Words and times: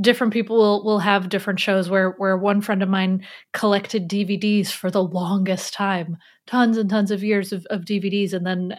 different 0.00 0.32
people 0.32 0.56
will, 0.56 0.84
will 0.84 0.98
have 1.00 1.28
different 1.28 1.60
shows 1.60 1.88
where 1.88 2.10
where 2.12 2.36
one 2.36 2.60
friend 2.60 2.82
of 2.82 2.88
mine 2.88 3.26
collected 3.52 4.08
DVDs 4.08 4.70
for 4.70 4.90
the 4.90 5.02
longest 5.02 5.74
time, 5.74 6.16
tons 6.46 6.76
and 6.76 6.88
tons 6.90 7.10
of 7.10 7.22
years 7.22 7.52
of, 7.52 7.66
of 7.70 7.82
DVDs, 7.82 8.32
and 8.32 8.46
then 8.46 8.76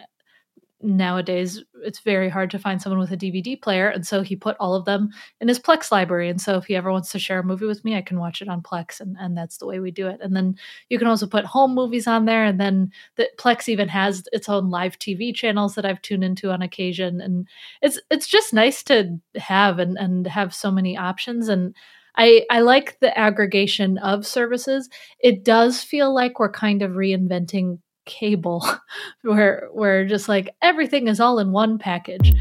nowadays 0.82 1.62
it's 1.84 2.00
very 2.00 2.28
hard 2.28 2.50
to 2.50 2.58
find 2.58 2.80
someone 2.80 3.00
with 3.00 3.12
a 3.12 3.16
DVD 3.16 3.60
player. 3.60 3.88
And 3.88 4.06
so 4.06 4.22
he 4.22 4.36
put 4.36 4.56
all 4.58 4.74
of 4.74 4.84
them 4.84 5.10
in 5.40 5.48
his 5.48 5.58
Plex 5.58 5.90
library. 5.90 6.28
And 6.28 6.40
so 6.40 6.56
if 6.56 6.66
he 6.66 6.76
ever 6.76 6.90
wants 6.90 7.10
to 7.12 7.18
share 7.18 7.40
a 7.40 7.44
movie 7.44 7.66
with 7.66 7.84
me, 7.84 7.96
I 7.96 8.02
can 8.02 8.18
watch 8.18 8.42
it 8.42 8.48
on 8.48 8.62
Plex. 8.62 9.00
And, 9.00 9.16
and 9.18 9.36
that's 9.36 9.58
the 9.58 9.66
way 9.66 9.80
we 9.80 9.90
do 9.90 10.06
it. 10.06 10.20
And 10.20 10.34
then 10.34 10.56
you 10.88 10.98
can 10.98 11.08
also 11.08 11.26
put 11.26 11.44
home 11.44 11.74
movies 11.74 12.06
on 12.06 12.24
there. 12.24 12.44
And 12.44 12.60
then 12.60 12.90
the 13.16 13.28
Plex 13.38 13.68
even 13.68 13.88
has 13.88 14.24
its 14.32 14.48
own 14.48 14.70
live 14.70 14.98
TV 14.98 15.34
channels 15.34 15.74
that 15.74 15.84
I've 15.84 16.02
tuned 16.02 16.24
into 16.24 16.50
on 16.50 16.62
occasion. 16.62 17.20
And 17.20 17.48
it's 17.80 18.00
it's 18.10 18.26
just 18.26 18.52
nice 18.52 18.82
to 18.84 19.18
have 19.36 19.78
and, 19.78 19.96
and 19.98 20.26
have 20.26 20.54
so 20.54 20.70
many 20.70 20.96
options. 20.96 21.48
And 21.48 21.74
I, 22.16 22.44
I 22.50 22.60
like 22.60 22.98
the 23.00 23.16
aggregation 23.18 23.98
of 23.98 24.26
services. 24.26 24.88
It 25.18 25.44
does 25.44 25.82
feel 25.82 26.14
like 26.14 26.38
we're 26.38 26.50
kind 26.50 26.82
of 26.82 26.92
reinventing 26.92 27.78
cable 28.04 28.66
where 29.22 29.68
where 29.72 30.06
just 30.06 30.28
like 30.28 30.54
everything 30.62 31.08
is 31.08 31.20
all 31.20 31.38
in 31.38 31.52
one 31.52 31.78
package. 31.78 32.34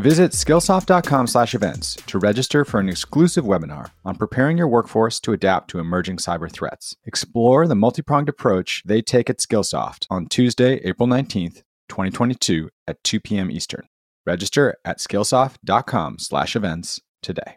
Visit 0.00 0.32
skillsoft.com 0.32 1.26
slash 1.26 1.54
events 1.54 1.94
to 2.06 2.18
register 2.18 2.64
for 2.64 2.80
an 2.80 2.88
exclusive 2.88 3.44
webinar 3.44 3.90
on 4.02 4.16
preparing 4.16 4.56
your 4.56 4.66
workforce 4.66 5.20
to 5.20 5.34
adapt 5.34 5.68
to 5.68 5.78
emerging 5.78 6.16
cyber 6.16 6.50
threats. 6.50 6.96
Explore 7.04 7.66
the 7.66 7.74
multi-pronged 7.74 8.30
approach 8.30 8.82
they 8.86 9.02
take 9.02 9.28
at 9.28 9.40
Skillsoft 9.40 10.06
on 10.08 10.24
Tuesday, 10.24 10.76
April 10.84 11.06
19th, 11.06 11.64
2022 11.90 12.70
at 12.88 13.04
2 13.04 13.20
p.m. 13.20 13.50
Eastern. 13.50 13.86
Register 14.26 14.76
at 14.84 14.98
skillsoft.com 14.98 16.18
slash 16.18 16.54
events 16.54 17.00
today. 17.22 17.56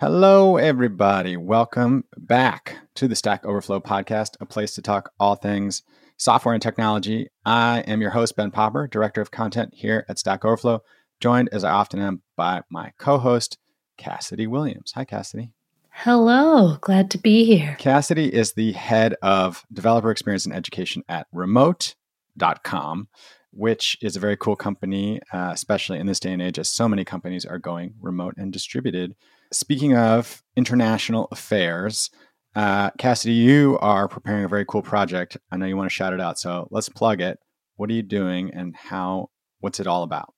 Hello, 0.00 0.56
everybody. 0.56 1.36
Welcome 1.36 2.04
back 2.16 2.76
to 2.94 3.08
the 3.08 3.16
Stack 3.16 3.44
Overflow 3.44 3.80
podcast, 3.80 4.36
a 4.40 4.46
place 4.46 4.74
to 4.76 4.82
talk 4.82 5.10
all 5.18 5.34
things 5.34 5.82
software 6.18 6.54
and 6.54 6.62
technology. 6.62 7.28
I 7.44 7.80
am 7.80 8.00
your 8.00 8.10
host, 8.10 8.36
Ben 8.36 8.50
Popper, 8.50 8.86
Director 8.86 9.20
of 9.20 9.30
Content 9.30 9.74
here 9.74 10.04
at 10.08 10.18
Stack 10.18 10.44
Overflow, 10.44 10.82
joined 11.20 11.48
as 11.52 11.64
I 11.64 11.70
often 11.70 12.00
am 12.00 12.22
by 12.36 12.62
my 12.70 12.92
co 12.98 13.18
host, 13.18 13.58
Cassidy 13.96 14.46
Williams. 14.46 14.92
Hi, 14.94 15.04
Cassidy. 15.04 15.50
Hello, 15.90 16.76
glad 16.80 17.10
to 17.10 17.18
be 17.18 17.44
here. 17.44 17.74
Cassidy 17.80 18.32
is 18.32 18.52
the 18.52 18.70
head 18.72 19.16
of 19.20 19.64
developer 19.72 20.12
experience 20.12 20.46
and 20.46 20.54
education 20.54 21.02
at 21.08 21.26
remote.com 21.32 23.08
which 23.52 23.96
is 24.02 24.16
a 24.16 24.20
very 24.20 24.36
cool 24.36 24.56
company, 24.56 25.20
uh, 25.32 25.50
especially 25.52 25.98
in 25.98 26.06
this 26.06 26.20
day 26.20 26.32
and 26.32 26.42
age, 26.42 26.58
as 26.58 26.68
so 26.68 26.88
many 26.88 27.04
companies 27.04 27.44
are 27.44 27.58
going 27.58 27.94
remote 28.00 28.34
and 28.36 28.52
distributed. 28.52 29.14
Speaking 29.52 29.96
of 29.96 30.42
international 30.56 31.28
affairs, 31.32 32.10
uh, 32.54 32.90
Cassidy, 32.98 33.34
you 33.34 33.78
are 33.80 34.08
preparing 34.08 34.44
a 34.44 34.48
very 34.48 34.64
cool 34.64 34.82
project. 34.82 35.36
I 35.50 35.56
know 35.56 35.66
you 35.66 35.76
want 35.76 35.90
to 35.90 35.94
shout 35.94 36.12
it 36.12 36.20
out, 36.20 36.38
so 36.38 36.68
let's 36.70 36.88
plug 36.88 37.20
it. 37.20 37.38
What 37.76 37.90
are 37.90 37.94
you 37.94 38.02
doing, 38.02 38.52
and 38.52 38.74
how? 38.76 39.30
What's 39.60 39.80
it 39.80 39.86
all 39.86 40.02
about? 40.02 40.34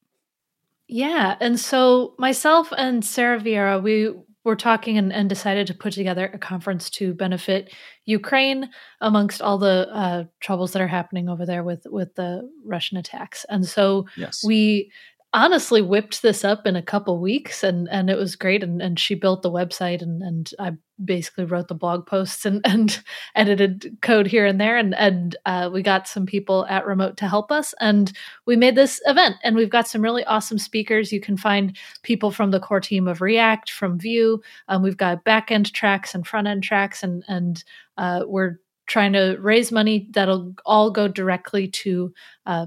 Yeah, 0.87 1.37
and 1.41 1.59
so 1.59 2.15
myself 2.19 2.73
and 2.77 3.05
Sara 3.05 3.39
Vieira, 3.39 3.83
we 3.83 4.13
were 4.45 4.57
talking 4.57 4.97
and, 4.97 5.13
and, 5.13 5.29
decided 5.29 5.67
to 5.67 5.75
put 5.75 5.93
together 5.93 6.31
a 6.33 6.39
conference 6.39 6.89
to 6.89 7.13
benefit 7.13 7.73
Ukraine 8.07 8.71
amongst 9.01 9.43
all 9.43 9.59
the 9.59 9.89
uh, 9.93 10.25
troubles 10.41 10.73
that 10.73 10.83
are 10.83 10.89
happening 10.89 11.29
over 11.29 11.45
there 11.45 11.63
with 11.63 11.87
with 11.87 12.15
the 12.15 12.49
Russian 12.65 12.97
attacks. 12.97 13.45
And 13.49 13.67
so 13.67 14.07
yes. 14.17 14.43
we 14.45 14.91
honestly 15.33 15.81
whipped 15.81 16.23
this 16.23 16.45
up 16.45 16.67
in 16.67 16.75
a 16.75 16.83
couple 16.83 17.21
weeks 17.21 17.63
and 17.63 17.89
and 17.91 18.11
it 18.11 18.17
was 18.17 18.35
great 18.35 18.65
and, 18.65 18.83
and 18.83 18.99
she 18.99 19.15
built 19.15 19.43
the 19.43 19.51
website 19.51 20.03
and 20.03 20.23
and 20.23 20.53
I 20.59 20.73
basically 21.03 21.45
wrote 21.45 21.69
the 21.69 21.75
blog 21.75 22.05
posts 22.05 22.45
and 22.45 22.61
and 22.65 23.01
edited 23.37 23.97
code 24.03 24.27
here 24.27 24.45
and 24.45 24.61
there 24.61 24.77
and 24.77 24.95
and 24.95 25.37
uh, 25.47 25.71
we 25.73 25.83
got 25.83 26.09
some 26.09 26.27
people 26.27 26.67
at 26.67 26.85
remote 26.85 27.17
to 27.19 27.29
help 27.29 27.53
us 27.53 27.75
and 27.81 28.13
we 28.47 28.57
made 28.57 28.75
this 28.75 29.01
event 29.07 29.37
and 29.45 29.55
we've 29.55 29.71
got 29.71 29.87
some 29.87 30.03
really 30.03 30.25
awesome 30.25 30.59
speakers. 30.59 31.13
You 31.13 31.21
can 31.21 31.37
find 31.37 31.77
people 32.03 32.33
from 32.33 32.51
the 32.51 32.61
core 32.61 32.81
team 32.81 33.07
of 33.07 33.21
react 33.21 33.71
from 33.71 33.99
vue 33.99 34.41
um, 34.69 34.83
we've 34.83 34.97
got 34.97 35.23
back 35.23 35.53
end 35.53 35.73
tracks 35.73 36.15
and 36.15 36.27
front 36.27 36.49
end 36.49 36.65
tracks 36.65 37.05
and 37.05 37.23
and 37.29 37.63
uh, 37.97 38.23
we're 38.27 38.57
trying 38.89 39.13
to 39.13 39.37
raise 39.39 39.71
money 39.71 40.09
that'll 40.11 40.53
all 40.67 40.91
go 40.91 41.07
directly 41.07 41.69
to 41.69 42.13
uh, 42.47 42.67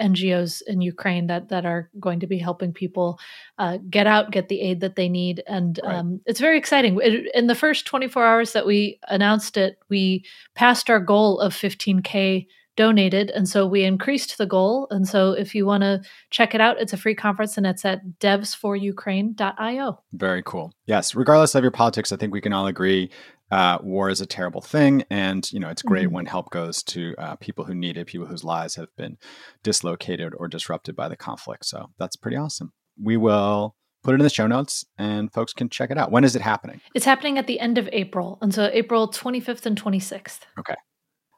NGOs 0.00 0.62
in 0.66 0.80
Ukraine 0.80 1.26
that 1.28 1.48
that 1.48 1.64
are 1.64 1.90
going 2.00 2.20
to 2.20 2.26
be 2.26 2.38
helping 2.38 2.72
people 2.72 3.18
uh, 3.58 3.78
get 3.90 4.06
out, 4.06 4.30
get 4.30 4.48
the 4.48 4.60
aid 4.60 4.80
that 4.80 4.96
they 4.96 5.08
need, 5.08 5.42
and 5.46 5.80
right. 5.84 5.96
um, 5.96 6.20
it's 6.26 6.40
very 6.40 6.58
exciting. 6.58 6.98
It, 7.02 7.30
in 7.34 7.46
the 7.46 7.54
first 7.54 7.86
24 7.86 8.24
hours 8.24 8.52
that 8.52 8.66
we 8.66 8.98
announced 9.08 9.56
it, 9.56 9.78
we 9.88 10.24
passed 10.54 10.90
our 10.90 11.00
goal 11.00 11.40
of 11.40 11.54
15k 11.54 12.46
donated, 12.76 13.30
and 13.30 13.48
so 13.48 13.66
we 13.66 13.84
increased 13.84 14.38
the 14.38 14.46
goal. 14.46 14.86
And 14.90 15.06
so, 15.06 15.32
if 15.32 15.54
you 15.54 15.66
want 15.66 15.82
to 15.82 16.02
check 16.30 16.54
it 16.54 16.60
out, 16.60 16.80
it's 16.80 16.92
a 16.92 16.96
free 16.96 17.14
conference, 17.14 17.56
and 17.56 17.66
it's 17.66 17.84
at 17.84 18.00
devsforukraine.io. 18.20 19.98
Very 20.12 20.42
cool. 20.44 20.72
Yes, 20.86 21.14
regardless 21.14 21.54
of 21.54 21.62
your 21.62 21.70
politics, 21.70 22.12
I 22.12 22.16
think 22.16 22.32
we 22.32 22.40
can 22.40 22.52
all 22.52 22.66
agree 22.66 23.10
uh, 23.50 23.78
war 23.82 24.08
is 24.10 24.20
a 24.20 24.26
terrible 24.26 24.60
thing, 24.60 25.04
and 25.10 25.50
you 25.52 25.60
know 25.60 25.68
it's 25.68 25.82
great 25.82 26.06
mm-hmm. 26.06 26.14
when 26.14 26.26
help 26.26 26.50
goes 26.50 26.82
to 26.82 27.14
uh, 27.18 27.36
people 27.36 27.64
who 27.64 27.74
need 27.74 27.96
it, 27.96 28.06
people 28.06 28.26
whose 28.26 28.42
lives 28.42 28.74
have 28.76 28.88
been 28.96 29.16
dislocated 29.62 30.32
or 30.36 30.48
disrupted 30.48 30.96
by 30.96 31.08
the 31.08 31.16
conflict. 31.16 31.64
So 31.66 31.90
that's 31.98 32.16
pretty 32.16 32.36
awesome. 32.36 32.72
We 33.00 33.16
will 33.16 33.76
put 34.02 34.14
it 34.14 34.20
in 34.20 34.24
the 34.24 34.30
show 34.30 34.46
notes, 34.46 34.84
and 34.98 35.32
folks 35.32 35.52
can 35.52 35.68
check 35.68 35.90
it 35.90 35.98
out. 35.98 36.10
When 36.10 36.24
is 36.24 36.34
it 36.34 36.42
happening? 36.42 36.80
It's 36.94 37.04
happening 37.04 37.38
at 37.38 37.46
the 37.46 37.60
end 37.60 37.78
of 37.78 37.88
April, 37.92 38.38
and 38.42 38.52
so 38.52 38.70
April 38.72 39.08
25th 39.08 39.66
and 39.66 39.80
26th. 39.80 40.40
Okay. 40.58 40.74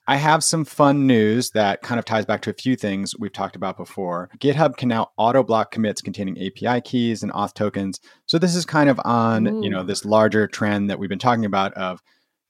I 0.08 0.16
have 0.16 0.44
some 0.44 0.64
fun 0.64 1.06
news 1.06 1.50
that 1.50 1.82
kind 1.82 1.98
of 1.98 2.04
ties 2.04 2.24
back 2.24 2.40
to 2.42 2.50
a 2.50 2.54
few 2.54 2.76
things 2.76 3.14
we've 3.18 3.32
talked 3.32 3.56
about 3.56 3.76
before. 3.76 4.30
GitHub 4.38 4.76
can 4.76 4.88
now 4.88 5.10
auto 5.16 5.42
block 5.42 5.72
commits 5.72 6.00
containing 6.00 6.38
API 6.38 6.80
keys 6.80 7.24
and 7.24 7.32
auth 7.32 7.54
tokens. 7.54 8.00
So 8.26 8.38
this 8.38 8.54
is 8.54 8.64
kind 8.64 8.88
of 8.88 9.00
on, 9.04 9.48
Ooh. 9.48 9.64
you 9.64 9.70
know, 9.70 9.82
this 9.82 10.04
larger 10.04 10.46
trend 10.46 10.90
that 10.90 11.00
we've 11.00 11.10
been 11.10 11.18
talking 11.18 11.44
about 11.44 11.72
of 11.74 12.02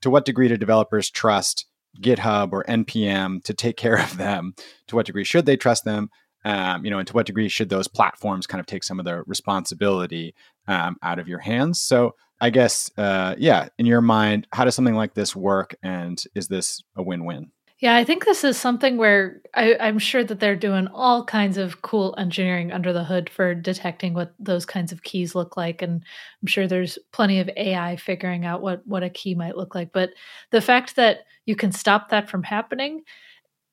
to 0.03 0.11
what 0.11 0.27
degree 0.27 0.49
do 0.49 0.57
developers 0.59 1.11
trust 1.11 1.67
GitHub 2.01 2.53
or 2.53 2.65
NPM 2.65 3.43
to 3.45 3.55
take 3.55 3.77
care 3.77 3.99
of 3.99 4.17
them? 4.19 4.55
To 4.89 4.97
what 4.97 5.07
degree 5.07 5.25
should 5.25 5.47
they 5.47 5.57
trust 5.57 5.85
them? 5.85 6.11
Um, 6.45 6.85
you 6.85 6.91
know, 6.91 6.99
and 6.99 7.09
to 7.09 7.15
what 7.15 7.27
degree 7.27 7.49
should 7.49 7.71
those 7.71 7.89
platforms 7.89 8.47
kind 8.47 8.61
of 8.61 8.67
take 8.67 8.85
some 8.85 9.01
of 9.01 9.05
the 9.05 9.25
responsibility 9.27 10.35
um, 10.69 10.97
out 11.03 11.19
of 11.19 11.27
your 11.27 11.41
hands? 11.41 11.81
So 11.81 12.15
I 12.41 12.51
guess, 12.51 12.91
uh, 12.99 13.35
yeah, 13.39 13.69
in 13.79 13.87
your 13.87 14.01
mind, 14.01 14.47
how 14.53 14.65
does 14.65 14.75
something 14.75 14.95
like 14.95 15.15
this 15.15 15.35
work, 15.35 15.75
and 15.83 16.23
is 16.35 16.49
this 16.49 16.83
a 16.95 17.03
win-win? 17.03 17.51
Yeah, 17.79 17.95
I 17.95 18.05
think 18.05 18.25
this 18.25 18.43
is 18.43 18.57
something 18.57 18.97
where 18.97 19.43
I, 19.55 19.75
am 19.75 19.99
sure 19.99 20.25
that 20.25 20.41
they're 20.41 20.57
doing 20.57 20.89
all 20.89 21.25
kinds 21.25 21.59
of 21.59 21.83
cool 21.83 22.15
engineering 22.17 22.73
under 22.73 22.91
the 22.91 23.05
hood 23.05 23.29
for 23.29 23.55
detecting 23.55 24.15
what 24.15 24.33
those 24.39 24.65
kinds 24.65 24.93
of 24.93 25.03
keys 25.03 25.35
look 25.35 25.59
like, 25.59 25.83
and 25.83 26.03
I'm 26.43 26.47
sure 26.47 26.67
there's 26.67 26.99
plenty 27.13 27.39
of 27.39 27.51
AI 27.55 27.97
figuring 27.97 28.47
out 28.47 28.63
what 28.63 28.87
what 28.87 29.03
a 29.03 29.11
key 29.11 29.35
might 29.35 29.57
look 29.59 29.75
like. 29.75 29.93
But 29.93 30.11
the 30.53 30.63
fact 30.63 30.97
that 30.97 31.27
you 31.45 31.55
can 31.55 31.71
stop 31.71 32.09
that 32.09 32.31
from 32.31 32.43
happening, 32.43 33.03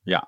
yeah, 0.04 0.22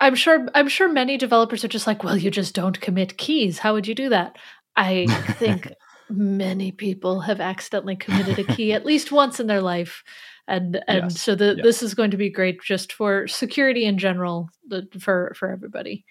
I'm 0.00 0.16
sure 0.16 0.48
I'm 0.54 0.68
sure 0.68 0.88
many 0.88 1.16
developers 1.16 1.64
are 1.64 1.68
just 1.68 1.86
like, 1.86 2.02
well, 2.02 2.16
you 2.16 2.30
just 2.30 2.56
don't 2.56 2.80
commit 2.80 3.18
keys. 3.18 3.58
How 3.60 3.72
would 3.74 3.86
you 3.86 3.94
do 3.94 4.08
that? 4.08 4.36
I 4.74 5.06
think 5.38 5.68
many 6.08 6.72
people 6.72 7.20
have 7.20 7.40
accidentally 7.40 7.96
committed 7.96 8.38
a 8.38 8.44
key 8.54 8.72
at 8.72 8.84
least 8.86 9.12
once 9.12 9.40
in 9.40 9.46
their 9.46 9.62
life 9.62 10.02
and 10.48 10.82
and 10.88 11.10
yes. 11.10 11.20
so 11.20 11.34
the, 11.34 11.54
yes. 11.56 11.64
this 11.64 11.82
is 11.82 11.94
going 11.94 12.10
to 12.10 12.16
be 12.16 12.30
great 12.30 12.60
just 12.62 12.92
for 12.92 13.26
security 13.28 13.84
in 13.84 13.98
general 13.98 14.48
the, 14.68 14.86
for 15.00 15.32
for 15.36 15.50
everybody 15.50 16.04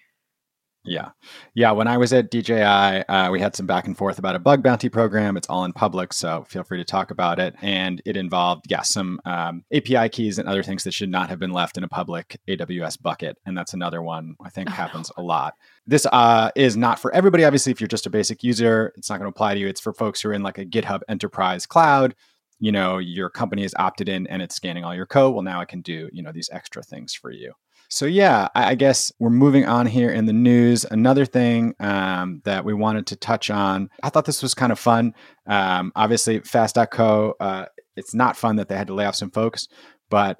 yeah 0.84 1.10
yeah 1.54 1.70
when 1.70 1.86
i 1.86 1.96
was 1.96 2.12
at 2.12 2.30
dji 2.30 3.04
uh, 3.08 3.28
we 3.30 3.40
had 3.40 3.54
some 3.54 3.66
back 3.66 3.86
and 3.86 3.96
forth 3.96 4.18
about 4.18 4.34
a 4.34 4.40
bug 4.40 4.62
bounty 4.62 4.88
program 4.88 5.36
it's 5.36 5.48
all 5.48 5.64
in 5.64 5.72
public 5.72 6.12
so 6.12 6.44
feel 6.48 6.64
free 6.64 6.78
to 6.78 6.84
talk 6.84 7.10
about 7.12 7.38
it 7.38 7.54
and 7.62 8.02
it 8.04 8.16
involved 8.16 8.64
yeah 8.68 8.82
some 8.82 9.20
um, 9.24 9.62
api 9.72 10.08
keys 10.08 10.38
and 10.38 10.48
other 10.48 10.62
things 10.62 10.82
that 10.82 10.94
should 10.94 11.10
not 11.10 11.28
have 11.28 11.38
been 11.38 11.52
left 11.52 11.76
in 11.76 11.84
a 11.84 11.88
public 11.88 12.40
aws 12.48 13.00
bucket 13.00 13.38
and 13.46 13.56
that's 13.56 13.74
another 13.74 14.02
one 14.02 14.34
i 14.44 14.48
think 14.48 14.68
oh, 14.70 14.72
happens 14.72 15.10
no. 15.16 15.22
a 15.22 15.24
lot 15.24 15.54
this 15.86 16.06
uh, 16.12 16.50
is 16.54 16.76
not 16.76 16.98
for 16.98 17.12
everybody. 17.14 17.44
Obviously, 17.44 17.72
if 17.72 17.80
you're 17.80 17.88
just 17.88 18.06
a 18.06 18.10
basic 18.10 18.42
user, 18.42 18.92
it's 18.96 19.10
not 19.10 19.18
going 19.18 19.30
to 19.30 19.34
apply 19.34 19.54
to 19.54 19.60
you. 19.60 19.68
It's 19.68 19.80
for 19.80 19.92
folks 19.92 20.20
who 20.20 20.28
are 20.28 20.32
in 20.32 20.42
like 20.42 20.58
a 20.58 20.64
GitHub 20.64 21.00
Enterprise 21.08 21.66
Cloud. 21.66 22.14
You 22.60 22.70
know, 22.70 22.98
your 22.98 23.28
company 23.28 23.64
is 23.64 23.74
opted 23.78 24.08
in 24.08 24.26
and 24.28 24.40
it's 24.40 24.54
scanning 24.54 24.84
all 24.84 24.94
your 24.94 25.06
code. 25.06 25.34
Well, 25.34 25.42
now 25.42 25.60
I 25.60 25.64
can 25.64 25.80
do 25.80 26.08
you 26.12 26.22
know 26.22 26.32
these 26.32 26.50
extra 26.52 26.82
things 26.82 27.14
for 27.14 27.30
you. 27.30 27.52
So 27.92 28.06
yeah, 28.06 28.48
I, 28.54 28.74
guess 28.74 29.12
we're 29.18 29.28
moving 29.28 29.66
on 29.66 29.84
here 29.84 30.08
in 30.10 30.24
the 30.24 30.32
news. 30.32 30.86
Another 30.90 31.26
thing 31.26 31.74
um, 31.78 32.40
that 32.46 32.64
we 32.64 32.72
wanted 32.72 33.06
to 33.08 33.16
touch 33.16 33.50
on. 33.50 33.90
I 34.02 34.08
thought 34.08 34.24
this 34.24 34.40
was 34.40 34.54
kind 34.54 34.72
of 34.72 34.78
fun. 34.78 35.12
Um, 35.46 35.92
obviously, 35.94 36.40
Fast.co. 36.40 37.34
Uh, 37.38 37.66
it's 37.94 38.14
not 38.14 38.38
fun 38.38 38.56
that 38.56 38.70
they 38.70 38.78
had 38.78 38.86
to 38.86 38.94
lay 38.94 39.04
off 39.04 39.14
some 39.14 39.30
folks, 39.30 39.68
but 40.08 40.38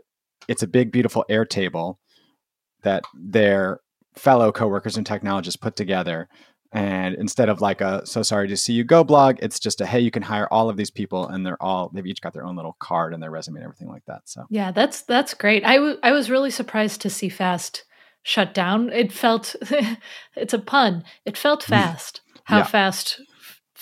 it's 0.48 0.62
a 0.62 0.66
big, 0.66 0.92
beautiful 0.92 1.26
Airtable 1.28 1.98
that 2.84 3.04
their 3.14 3.80
fellow 4.14 4.52
coworkers 4.52 4.96
and 4.96 5.06
technologists 5.06 5.56
put 5.56 5.76
together. 5.76 6.28
And 6.74 7.14
instead 7.16 7.50
of 7.50 7.60
like 7.60 7.82
a 7.82 8.06
so 8.06 8.22
sorry 8.22 8.48
to 8.48 8.56
see 8.56 8.72
you 8.72 8.82
go 8.82 9.04
blog, 9.04 9.36
it's 9.42 9.60
just 9.60 9.80
a 9.82 9.86
hey, 9.86 10.00
you 10.00 10.10
can 10.10 10.22
hire 10.22 10.48
all 10.50 10.70
of 10.70 10.78
these 10.78 10.90
people, 10.90 11.28
and 11.28 11.44
they're 11.44 11.62
all 11.62 11.90
they've 11.92 12.06
each 12.06 12.22
got 12.22 12.32
their 12.32 12.46
own 12.46 12.56
little 12.56 12.76
card 12.78 13.12
and 13.12 13.22
their 13.22 13.30
resume 13.30 13.56
and 13.56 13.64
everything 13.64 13.88
like 13.88 14.06
that. 14.06 14.22
So 14.24 14.46
yeah, 14.48 14.70
that's 14.70 15.02
that's 15.02 15.34
great. 15.34 15.66
I, 15.66 15.76
w- 15.76 15.98
I 16.02 16.12
was 16.12 16.30
really 16.30 16.50
surprised 16.50 17.02
to 17.02 17.10
see 17.10 17.28
Fast 17.28 17.84
shut 18.22 18.54
down. 18.54 18.90
It 18.90 19.12
felt 19.12 19.54
it's 20.36 20.54
a 20.54 20.58
pun. 20.58 21.04
It 21.26 21.36
felt 21.36 21.62
mm-hmm. 21.62 21.72
fast. 21.72 22.22
How 22.44 22.58
yeah. 22.58 22.64
fast 22.64 23.20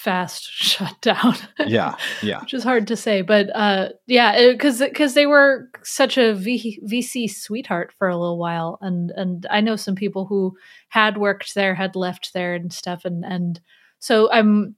fast 0.01 0.45
shut 0.51 1.01
down. 1.01 1.37
yeah, 1.67 1.95
yeah. 2.23 2.41
Which 2.41 2.55
is 2.55 2.65
hard 2.65 2.87
to 2.89 2.97
say, 2.97 3.23
but 3.23 3.55
uh, 3.55 3.91
yeah, 4.07 4.51
because 4.53 4.79
because 4.79 5.15
they 5.15 5.27
were 5.27 5.69
such 5.83 6.17
a 6.17 6.35
v- 6.35 6.81
VC 6.85 7.31
sweetheart 7.31 7.93
for 7.93 8.09
a 8.09 8.17
little 8.17 8.39
while, 8.39 8.79
and 8.81 9.11
and 9.13 9.47
I 9.51 9.61
know 9.61 9.77
some 9.77 9.95
people 9.95 10.27
who 10.27 10.57
had 10.89 11.19
worked 11.19 11.55
there, 11.55 11.75
had 11.75 11.95
left 11.97 12.33
there, 12.33 12.55
and 12.55 12.73
stuff, 12.73 13.05
and 13.05 13.25
and 13.25 13.61
so 13.99 14.31
I'm 14.33 14.77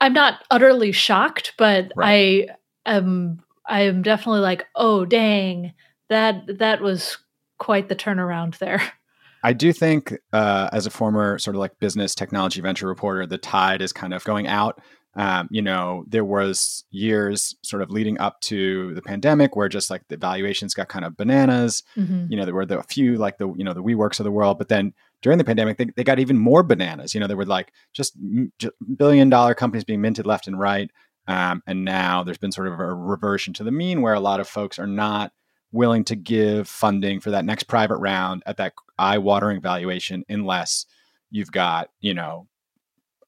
I'm 0.00 0.12
not 0.12 0.44
utterly 0.50 0.92
shocked, 0.92 1.54
but 1.58 1.92
right. 1.96 2.48
I 2.86 2.90
am 2.96 3.42
I 3.66 3.82
am 3.82 4.02
definitely 4.02 4.40
like, 4.40 4.66
oh 4.74 5.04
dang, 5.04 5.74
that 6.08 6.58
that 6.58 6.80
was 6.80 7.18
quite 7.58 7.88
the 7.88 7.96
turnaround 7.96 8.58
there. 8.58 8.82
I 9.44 9.52
do 9.52 9.74
think, 9.74 10.14
uh, 10.32 10.70
as 10.72 10.86
a 10.86 10.90
former 10.90 11.38
sort 11.38 11.54
of 11.54 11.60
like 11.60 11.78
business 11.78 12.14
technology 12.14 12.62
venture 12.62 12.88
reporter, 12.88 13.26
the 13.26 13.36
tide 13.36 13.82
is 13.82 13.92
kind 13.92 14.14
of 14.14 14.24
going 14.24 14.46
out. 14.46 14.80
Um, 15.16 15.48
you 15.50 15.62
know, 15.62 16.04
there 16.08 16.24
was 16.24 16.84
years 16.90 17.54
sort 17.62 17.82
of 17.82 17.90
leading 17.90 18.18
up 18.18 18.40
to 18.40 18.94
the 18.94 19.02
pandemic 19.02 19.54
where 19.54 19.68
just 19.68 19.90
like 19.90 20.02
the 20.08 20.16
valuations 20.16 20.74
got 20.74 20.88
kind 20.88 21.04
of 21.04 21.16
bananas. 21.16 21.82
Mm-hmm. 21.96 22.26
You 22.30 22.38
know, 22.38 22.46
there 22.46 22.54
were 22.54 22.66
the, 22.66 22.78
a 22.78 22.82
few 22.84 23.16
like 23.16 23.36
the 23.36 23.52
you 23.54 23.64
know 23.64 23.74
the 23.74 23.82
WeWorks 23.82 24.18
of 24.18 24.24
the 24.24 24.32
world, 24.32 24.58
but 24.58 24.68
then 24.68 24.94
during 25.22 25.38
the 25.38 25.44
pandemic 25.44 25.76
they, 25.76 25.86
they 25.94 26.04
got 26.04 26.18
even 26.18 26.38
more 26.38 26.62
bananas. 26.62 27.14
You 27.14 27.20
know, 27.20 27.26
there 27.26 27.36
were 27.36 27.44
like 27.44 27.70
just, 27.92 28.16
just 28.58 28.72
billion 28.96 29.28
dollar 29.28 29.54
companies 29.54 29.84
being 29.84 30.00
minted 30.00 30.26
left 30.26 30.48
and 30.48 30.58
right. 30.58 30.90
Um, 31.28 31.62
and 31.66 31.84
now 31.84 32.24
there's 32.24 32.38
been 32.38 32.52
sort 32.52 32.68
of 32.68 32.80
a 32.80 32.94
reversion 32.94 33.52
to 33.54 33.64
the 33.64 33.70
mean 33.70 34.02
where 34.02 34.14
a 34.14 34.20
lot 34.20 34.40
of 34.40 34.48
folks 34.48 34.78
are 34.78 34.86
not 34.86 35.32
willing 35.74 36.04
to 36.04 36.16
give 36.16 36.68
funding 36.68 37.20
for 37.20 37.32
that 37.32 37.44
next 37.44 37.64
private 37.64 37.96
round 37.96 38.42
at 38.46 38.56
that 38.56 38.72
eye-watering 38.98 39.60
valuation 39.60 40.24
unless 40.28 40.86
you've 41.30 41.50
got 41.50 41.90
you 42.00 42.14
know 42.14 42.46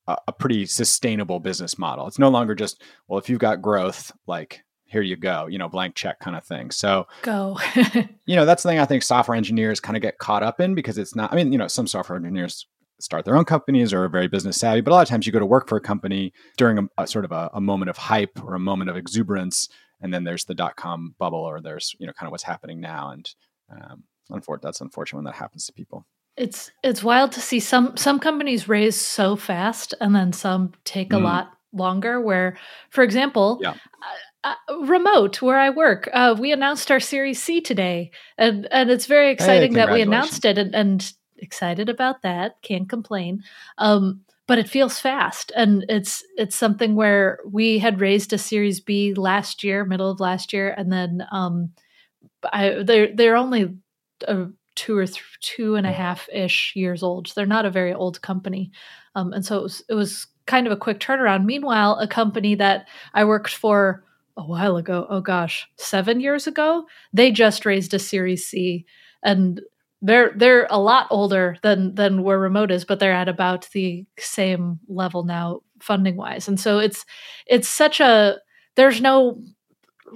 a, 0.06 0.16
a, 0.28 0.32
pretty 0.32 0.64
sustainable 0.64 1.40
business 1.40 1.76
model. 1.76 2.06
It's 2.06 2.18
no 2.18 2.28
longer 2.28 2.54
just 2.54 2.80
well 3.08 3.18
if 3.18 3.28
you've 3.28 3.40
got 3.40 3.60
growth 3.60 4.12
like 4.26 4.62
here 4.84 5.02
you 5.02 5.16
go 5.16 5.48
you 5.48 5.58
know 5.58 5.68
blank 5.68 5.96
check 5.96 6.20
kind 6.20 6.36
of 6.36 6.44
thing. 6.44 6.70
So 6.70 7.06
go. 7.22 7.58
you 8.26 8.36
know 8.36 8.44
that's 8.44 8.62
the 8.62 8.68
thing 8.68 8.78
i 8.78 8.84
think 8.84 9.02
software 9.02 9.36
engineers 9.36 9.80
kind 9.80 9.96
of 9.96 10.02
get 10.02 10.18
caught 10.18 10.42
up 10.42 10.60
in 10.60 10.74
because 10.74 10.98
it's 10.98 11.14
not 11.14 11.32
i 11.32 11.36
mean 11.36 11.52
you 11.52 11.58
know 11.58 11.68
some 11.68 11.86
software 11.86 12.16
engineers 12.16 12.66
start 12.98 13.24
their 13.24 13.36
own 13.36 13.44
companies 13.44 13.92
or 13.92 14.04
are 14.04 14.08
very 14.08 14.26
business 14.26 14.56
savvy 14.56 14.80
but 14.80 14.90
a 14.90 14.94
lot 14.94 15.02
of 15.02 15.08
times 15.08 15.26
you 15.26 15.32
go 15.32 15.38
to 15.38 15.46
work 15.46 15.68
for 15.68 15.76
a 15.76 15.80
company 15.80 16.32
during 16.56 16.78
a, 16.78 17.02
a 17.02 17.06
sort 17.06 17.24
of 17.24 17.32
a, 17.32 17.50
a 17.54 17.60
moment 17.60 17.90
of 17.90 17.96
hype 17.96 18.42
or 18.42 18.54
a 18.54 18.58
moment 18.58 18.90
of 18.90 18.96
exuberance 18.96 19.68
and 20.00 20.12
then 20.12 20.24
there's 20.24 20.44
the 20.44 20.54
dot 20.54 20.76
com 20.76 21.14
bubble 21.18 21.40
or 21.40 21.60
there's 21.60 21.94
you 21.98 22.06
know 22.06 22.12
kind 22.12 22.28
of 22.28 22.30
what's 22.32 22.42
happening 22.42 22.80
now 22.80 23.10
and 23.10 23.34
um, 23.70 24.04
unfortunately 24.30 24.66
that's 24.66 24.80
unfortunate 24.80 25.18
when 25.18 25.24
that 25.24 25.34
happens 25.34 25.66
to 25.66 25.72
people 25.72 26.06
it's 26.36 26.70
it's 26.82 27.02
wild 27.02 27.32
to 27.32 27.40
see 27.40 27.60
some 27.60 27.96
some 27.96 28.18
companies 28.18 28.68
raise 28.68 29.00
so 29.00 29.36
fast 29.36 29.94
and 30.00 30.14
then 30.14 30.32
some 30.32 30.72
take 30.84 31.12
a 31.12 31.16
mm. 31.16 31.22
lot 31.24 31.50
longer 31.72 32.20
where 32.20 32.56
for 32.90 33.02
example 33.02 33.58
yeah. 33.62 33.70
Uh, 33.72 33.74
uh, 34.46 34.54
remote 34.82 35.42
where 35.42 35.58
I 35.58 35.70
work. 35.70 36.08
Uh, 36.12 36.36
we 36.38 36.52
announced 36.52 36.92
our 36.92 37.00
Series 37.00 37.42
C 37.42 37.60
today, 37.60 38.12
and 38.38 38.68
and 38.70 38.90
it's 38.90 39.06
very 39.06 39.30
exciting 39.32 39.72
hey, 39.72 39.78
that 39.78 39.92
we 39.92 40.00
announced 40.00 40.44
it, 40.44 40.56
and, 40.56 40.72
and, 40.72 41.12
excited 41.38 41.88
about 41.88 42.22
that. 42.22 42.62
Can't 42.62 42.88
complain. 42.88 43.42
Um, 43.76 44.20
but 44.48 44.58
it 44.58 44.68
feels 44.68 44.98
fast. 45.00 45.52
And 45.56 45.84
it's 45.88 46.22
it's 46.36 46.56
something 46.56 46.94
where 46.96 47.38
we 47.50 47.78
had 47.78 48.00
raised 48.00 48.32
a 48.32 48.38
series 48.38 48.80
b 48.80 49.14
last 49.14 49.64
year 49.64 49.84
middle 49.84 50.10
of 50.10 50.20
last 50.20 50.52
year 50.52 50.74
and 50.76 50.92
then 50.92 51.22
um 51.32 51.70
I, 52.52 52.82
they're 52.84 53.14
they're 53.14 53.36
only 53.36 53.76
a 54.28 54.46
two 54.74 54.96
or 54.98 55.06
th- 55.06 55.22
two 55.40 55.74
and 55.76 55.86
a 55.86 55.92
half 55.92 56.28
ish 56.32 56.72
years 56.76 57.02
old. 57.02 57.32
They're 57.34 57.46
not 57.46 57.64
a 57.66 57.70
very 57.70 57.94
old 57.94 58.20
company. 58.22 58.70
Um, 59.14 59.32
and 59.32 59.44
so 59.44 59.58
it 59.58 59.62
was, 59.62 59.82
it 59.88 59.94
was 59.94 60.26
kind 60.46 60.66
of 60.66 60.72
a 60.72 60.76
quick 60.76 61.00
turnaround. 61.00 61.44
Meanwhile 61.44 61.98
a 61.98 62.06
company 62.08 62.54
that 62.56 62.86
i 63.14 63.24
worked 63.24 63.54
for 63.54 64.04
a 64.36 64.42
while 64.42 64.76
ago 64.76 65.06
oh 65.08 65.20
gosh 65.20 65.66
seven 65.78 66.20
years 66.20 66.46
ago 66.46 66.86
they 67.12 67.30
just 67.32 67.64
raised 67.66 67.94
a 67.94 67.98
series 67.98 68.46
c. 68.46 68.84
And 69.22 69.60
they're 70.02 70.32
they're 70.36 70.66
a 70.70 70.78
lot 70.78 71.06
older 71.10 71.56
than 71.62 71.94
than 71.94 72.22
where 72.22 72.38
remote 72.38 72.70
is 72.70 72.84
but 72.84 72.98
they're 72.98 73.12
at 73.12 73.28
about 73.28 73.68
the 73.72 74.04
same 74.18 74.78
level 74.88 75.24
now 75.24 75.60
funding 75.80 76.16
wise 76.16 76.48
and 76.48 76.60
so 76.60 76.78
it's 76.78 77.04
it's 77.46 77.68
such 77.68 78.00
a 78.00 78.36
there's 78.76 79.00
no 79.00 79.40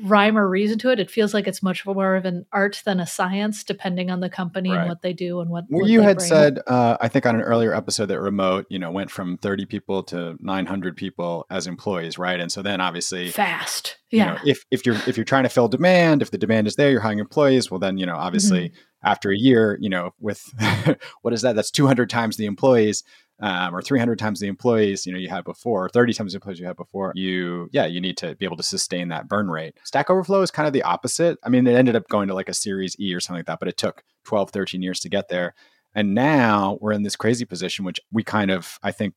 rhyme 0.02 0.38
or 0.38 0.48
reason 0.48 0.78
to 0.78 0.90
it 0.90 0.98
it 0.98 1.10
feels 1.10 1.34
like 1.34 1.46
it's 1.46 1.62
much 1.62 1.84
more 1.84 2.16
of 2.16 2.24
an 2.24 2.46
art 2.52 2.82
than 2.84 3.00
a 3.00 3.06
science 3.06 3.64
depending 3.64 4.10
on 4.10 4.20
the 4.20 4.30
company 4.30 4.70
right. 4.70 4.80
and 4.80 4.88
what 4.88 5.02
they 5.02 5.12
do 5.12 5.40
and 5.40 5.50
what, 5.50 5.64
well, 5.68 5.82
what 5.82 5.90
you 5.90 6.00
had 6.00 6.18
bring. 6.18 6.28
said 6.28 6.58
uh, 6.66 6.96
i 7.00 7.08
think 7.08 7.26
on 7.26 7.34
an 7.34 7.42
earlier 7.42 7.74
episode 7.74 8.06
that 8.06 8.20
remote 8.20 8.66
you 8.70 8.78
know 8.78 8.90
went 8.90 9.10
from 9.10 9.36
30 9.38 9.66
people 9.66 10.02
to 10.02 10.36
900 10.40 10.96
people 10.96 11.46
as 11.50 11.66
employees 11.66 12.18
right 12.18 12.40
and 12.40 12.50
so 12.50 12.62
then 12.62 12.80
obviously 12.80 13.30
fast 13.30 13.96
yeah 14.10 14.32
you 14.32 14.32
know, 14.32 14.40
if 14.46 14.64
if 14.70 14.86
you're 14.86 14.96
if 15.06 15.16
you're 15.16 15.24
trying 15.24 15.44
to 15.44 15.48
fill 15.48 15.68
demand 15.68 16.22
if 16.22 16.30
the 16.30 16.38
demand 16.38 16.66
is 16.66 16.76
there 16.76 16.90
you're 16.90 17.00
hiring 17.00 17.18
employees 17.18 17.70
well 17.70 17.80
then 17.80 17.98
you 17.98 18.06
know 18.06 18.16
obviously 18.16 18.68
mm-hmm 18.68 18.80
after 19.02 19.30
a 19.30 19.36
year, 19.36 19.78
you 19.80 19.88
know, 19.88 20.14
with 20.20 20.42
what 21.22 21.32
is 21.32 21.42
that? 21.42 21.56
That's 21.56 21.70
200 21.70 22.10
times 22.10 22.36
the 22.36 22.46
employees. 22.46 23.02
Um, 23.42 23.74
or 23.74 23.80
300 23.80 24.18
times 24.18 24.38
the 24.38 24.48
employees 24.48 25.06
you 25.06 25.12
know 25.12 25.18
you 25.18 25.30
had 25.30 25.44
before 25.44 25.88
30 25.88 26.12
times 26.12 26.32
the 26.32 26.36
employees 26.36 26.60
you 26.60 26.66
had 26.66 26.76
before 26.76 27.12
you 27.14 27.70
yeah 27.72 27.86
you 27.86 27.98
need 27.98 28.18
to 28.18 28.34
be 28.36 28.44
able 28.44 28.56
to 28.58 28.62
sustain 28.62 29.08
that 29.08 29.28
burn 29.28 29.50
rate. 29.50 29.74
Stack 29.84 30.10
overflow 30.10 30.42
is 30.42 30.50
kind 30.50 30.66
of 30.66 30.72
the 30.74 30.82
opposite. 30.82 31.38
I 31.42 31.48
mean 31.48 31.66
it 31.66 31.74
ended 31.74 31.96
up 31.96 32.08
going 32.08 32.28
to 32.28 32.34
like 32.34 32.48
a 32.48 32.54
series 32.54 32.96
e 33.00 33.14
or 33.14 33.20
something 33.20 33.38
like 33.38 33.46
that 33.46 33.58
but 33.58 33.68
it 33.68 33.76
took 33.76 34.02
12 34.24 34.50
13 34.50 34.82
years 34.82 35.00
to 35.00 35.08
get 35.08 35.28
there. 35.28 35.54
And 35.94 36.14
now 36.14 36.78
we're 36.80 36.92
in 36.92 37.02
this 37.02 37.16
crazy 37.16 37.44
position 37.44 37.84
which 37.84 38.00
we 38.12 38.22
kind 38.22 38.50
of 38.50 38.78
i 38.82 38.92
think 38.92 39.14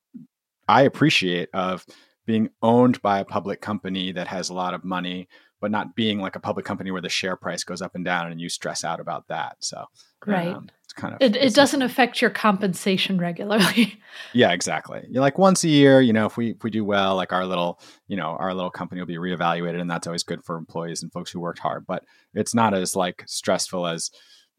i 0.67 0.83
appreciate 0.83 1.49
of 1.53 1.85
being 2.25 2.49
owned 2.61 3.01
by 3.01 3.19
a 3.19 3.25
public 3.25 3.61
company 3.61 4.11
that 4.11 4.27
has 4.27 4.49
a 4.49 4.53
lot 4.53 4.73
of 4.73 4.83
money 4.83 5.27
but 5.63 5.71
not 5.71 5.95
being 5.95 6.19
like 6.19 6.35
a 6.35 6.41
public 6.41 6.65
company 6.65 6.91
where 6.91 7.01
the 7.01 7.07
share 7.07 7.37
price 7.37 7.63
goes 7.63 7.81
up 7.81 7.95
and 7.95 8.03
down 8.03 8.29
and 8.29 8.41
you 8.41 8.49
stress 8.49 8.83
out 8.83 8.99
about 8.99 9.29
that. 9.29 9.55
So, 9.61 9.85
right. 10.27 10.53
Um, 10.53 10.69
it's 10.83 10.91
kind 10.91 11.13
of, 11.13 11.21
it, 11.21 11.37
it 11.37 11.53
doesn't 11.53 11.81
affect 11.81 12.21
your 12.21 12.31
compensation 12.31 13.17
regularly. 13.17 13.97
yeah, 14.33 14.51
exactly. 14.51 15.05
You're 15.09 15.21
like 15.21 15.37
once 15.37 15.63
a 15.63 15.69
year, 15.69 16.01
you 16.01 16.11
know, 16.11 16.25
if 16.25 16.35
we, 16.35 16.49
if 16.49 16.65
we 16.65 16.69
do 16.69 16.83
well, 16.83 17.15
like 17.15 17.31
our 17.31 17.45
little, 17.45 17.79
you 18.09 18.17
know, 18.17 18.35
our 18.41 18.53
little 18.53 18.71
company 18.71 18.99
will 18.99 19.05
be 19.05 19.15
reevaluated 19.15 19.79
and 19.79 19.89
that's 19.89 20.05
always 20.05 20.23
good 20.23 20.43
for 20.43 20.57
employees 20.57 21.01
and 21.01 21.13
folks 21.13 21.31
who 21.31 21.39
worked 21.39 21.59
hard, 21.59 21.85
but 21.87 22.03
it's 22.33 22.53
not 22.53 22.73
as 22.73 22.93
like 22.93 23.23
stressful 23.25 23.87
as, 23.87 24.11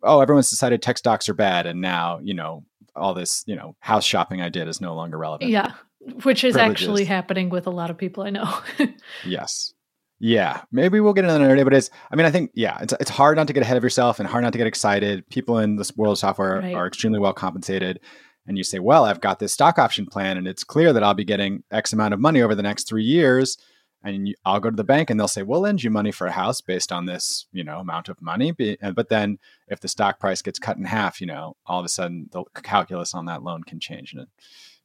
oh, 0.03 0.21
everyone's 0.21 0.49
decided 0.49 0.81
tech 0.81 0.97
stocks 0.97 1.29
are 1.29 1.35
bad. 1.35 1.67
And 1.67 1.83
now, 1.83 2.19
you 2.23 2.33
know, 2.33 2.65
all 2.97 3.13
this, 3.13 3.45
you 3.47 3.57
know, 3.57 3.77
house 3.81 4.07
shopping 4.07 4.41
I 4.41 4.49
did 4.49 4.69
is 4.69 4.81
no 4.81 4.95
longer 4.95 5.19
relevant. 5.19 5.51
Yeah. 5.51 5.75
Which 6.23 6.45
is 6.45 6.55
Privileges. 6.55 6.83
actually 6.83 7.05
happening 7.05 7.51
with 7.51 7.67
a 7.67 7.71
lot 7.71 7.91
of 7.91 7.99
people 7.99 8.23
I 8.23 8.31
know. 8.31 8.59
yes. 9.27 9.75
Yeah, 10.21 10.63
maybe 10.71 11.01
we'll 11.01 11.13
get 11.13 11.25
into 11.25 11.35
another 11.35 11.57
day, 11.57 11.65
but 11.65 11.75
it's, 11.75 11.91
I 12.11 12.17
mean, 12.17 12.25
I 12.25 12.31
think, 12.31 12.53
yeah, 12.55 12.79
it's, 12.81 12.95
it's 13.01 13.11
hard 13.11 13.37
not 13.37 13.47
to 13.49 13.53
get 13.53 13.63
ahead 13.63 13.77
of 13.77 13.83
yourself 13.83 14.21
and 14.21 14.29
hard 14.29 14.45
not 14.45 14.53
to 14.53 14.59
get 14.59 14.67
excited. 14.67 15.29
People 15.29 15.59
in 15.59 15.77
this 15.77 15.95
world 15.97 16.13
of 16.13 16.19
software 16.19 16.61
right. 16.61 16.75
are 16.75 16.87
extremely 16.87 17.19
well 17.19 17.33
compensated. 17.33 18.01
And 18.47 18.57
you 18.57 18.65
say, 18.65 18.79
well, 18.79 19.05
I've 19.05 19.21
got 19.21 19.39
this 19.39 19.53
stock 19.53 19.79
option 19.79 20.07
plan 20.07 20.37
and 20.37 20.47
it's 20.47 20.65
clear 20.65 20.93
that 20.93 21.03
I'll 21.03 21.15
be 21.15 21.25
getting 21.25 21.65
X 21.71 21.93
amount 21.93 22.15
of 22.15 22.21
money 22.21 22.43
over 22.43 22.55
the 22.55 22.63
next 22.63 22.89
three 22.89 23.03
years. 23.03 23.59
And 24.03 24.29
you, 24.29 24.35
I'll 24.45 24.61
go 24.61 24.71
to 24.71 24.77
the 24.77 24.85
bank 24.85 25.09
and 25.09 25.19
they'll 25.19 25.29
say, 25.29 25.43
we'll 25.43 25.61
lend 25.61 25.83
you 25.83 25.91
money 25.91 26.13
for 26.13 26.27
a 26.27 26.33
house 26.33 26.61
based 26.61 26.93
on 26.93 27.07
this, 27.07 27.47
you 27.53 27.65
know, 27.65 27.81
amount 27.81 28.11
of 28.11 28.21
money. 28.21 28.53
But 28.53 29.09
then 29.09 29.39
if 29.69 29.81
the 29.81 29.89
stock 29.89 30.21
price 30.21 30.43
gets 30.43 30.59
cut 30.59 30.77
in 30.77 30.85
half, 30.85 31.23
you 31.23 31.27
know, 31.27 31.57
all 31.67 31.81
of 31.81 31.87
a 31.87 31.89
sudden 31.89 32.29
the 32.31 32.45
calculus 32.63 33.15
on 33.15 33.25
that 33.27 33.43
loan 33.43 33.65
can 33.65 33.81
change. 33.81 34.13
And 34.13 34.23
it, 34.23 34.29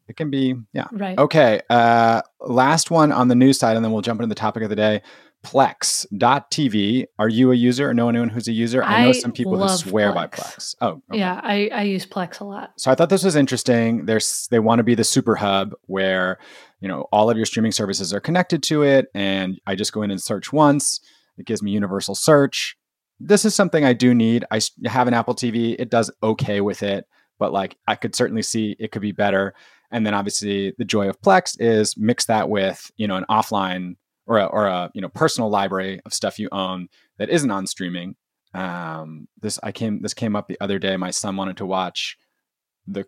it 0.10 0.18
can 0.18 0.32
be, 0.32 0.56
yeah. 0.74 0.88
Right. 0.92 1.18
Okay. 1.18 1.62
Uh, 1.70 2.24
last 2.42 2.90
one 2.90 3.12
on 3.12 3.28
the 3.28 3.36
news 3.36 3.60
side, 3.60 3.76
and 3.76 3.86
then 3.86 3.92
we'll 3.92 4.02
jump 4.02 4.20
into 4.20 4.28
the 4.28 4.36
topic 4.36 4.64
of 4.64 4.70
the 4.70 4.76
day. 4.76 5.04
Plex.tv. 5.46 7.06
Are 7.20 7.30
you 7.30 7.52
a 7.52 7.56
user 7.56 7.90
or 7.90 7.94
know 7.94 8.10
anyone 8.10 8.28
who's 8.28 8.48
a 8.48 8.52
user? 8.52 8.84
I, 8.84 8.96
I 8.96 9.06
know 9.06 9.12
some 9.12 9.32
people 9.32 9.58
who 9.58 9.70
swear 9.70 10.12
Plex. 10.12 10.16
by 10.16 10.28
Plex. 10.28 10.76
Oh, 10.82 10.88
okay. 10.88 11.20
yeah, 11.20 11.40
I, 11.44 11.70
I 11.72 11.84
use 11.84 12.08
Plex 12.08 12.42
a 12.42 12.44
lot. 12.44 12.74
So 12.78 12.92
I 12.92 12.96
thought 12.96 13.10
this 13.10 13.24
was 13.24 13.36
interesting. 13.36 14.06
There's 14.08 14.48
they 14.50 14.60
want 14.60 14.80
to 14.80 14.84
be 14.84 14.96
the 14.96 15.04
super 15.04 15.36
hub 15.36 15.76
where 15.86 16.40
you 16.82 16.88
know 16.88 17.08
all 17.12 17.30
of 17.30 17.38
your 17.38 17.46
streaming 17.46 17.72
services 17.72 18.12
are 18.12 18.20
connected 18.20 18.64
to 18.64 18.82
it, 18.82 19.06
and 19.14 19.62
I 19.68 19.76
just 19.76 19.94
go 19.94 20.02
in 20.02 20.10
and 20.10 20.22
search 20.22 20.52
once. 20.52 21.00
It 21.38 21.46
gives 21.46 21.62
me 21.62 21.72
universal 21.72 22.16
search. 22.16 22.76
This 23.20 23.46
is 23.46 23.54
something 23.54 23.86
I 23.86 23.94
do 23.94 24.16
need. 24.16 24.44
I 24.50 24.60
have 24.86 25.08
an 25.08 25.14
Apple 25.14 25.36
TV. 25.36 25.76
It 25.78 25.92
does 25.92 26.12
okay 26.24 26.62
with 26.62 26.82
it, 26.82 27.06
but 27.38 27.54
like 27.54 27.78
I 27.88 27.96
could 27.96 28.16
certainly 28.16 28.42
see 28.42 28.76
it 28.80 28.92
could 28.92 29.04
be 29.04 29.12
better. 29.12 29.54
And 29.92 30.06
then 30.06 30.14
obviously 30.14 30.74
the 30.78 30.86
joy 30.86 31.10
of 31.10 31.20
Plex 31.22 31.56
is 31.60 31.98
mix 31.98 32.26
that 32.26 32.50
with 32.50 32.92
you 32.98 33.08
know 33.08 33.16
an 33.16 33.26
offline 33.30 33.96
or 34.28 34.38
a, 34.38 34.46
or 34.46 34.68
a 34.68 34.92
you 34.94 35.02
know 35.02 35.10
personal 35.10 35.50
library 35.50 36.02
of 36.06 36.14
stuff 36.14 36.40
you 36.40 36.50
own 36.52 36.90
that 37.18 37.30
isn't 37.30 37.52
on 37.52 37.68
streaming 37.68 38.16
um, 38.54 39.28
this 39.42 39.60
I 39.62 39.72
came 39.72 40.02
this 40.02 40.14
came 40.14 40.36
up 40.36 40.48
the 40.48 40.60
other 40.60 40.80
day. 40.80 40.98
My 40.98 41.12
son 41.12 41.36
wanted 41.36 41.58
to 41.58 41.66
watch 41.66 42.18
the 42.88 43.06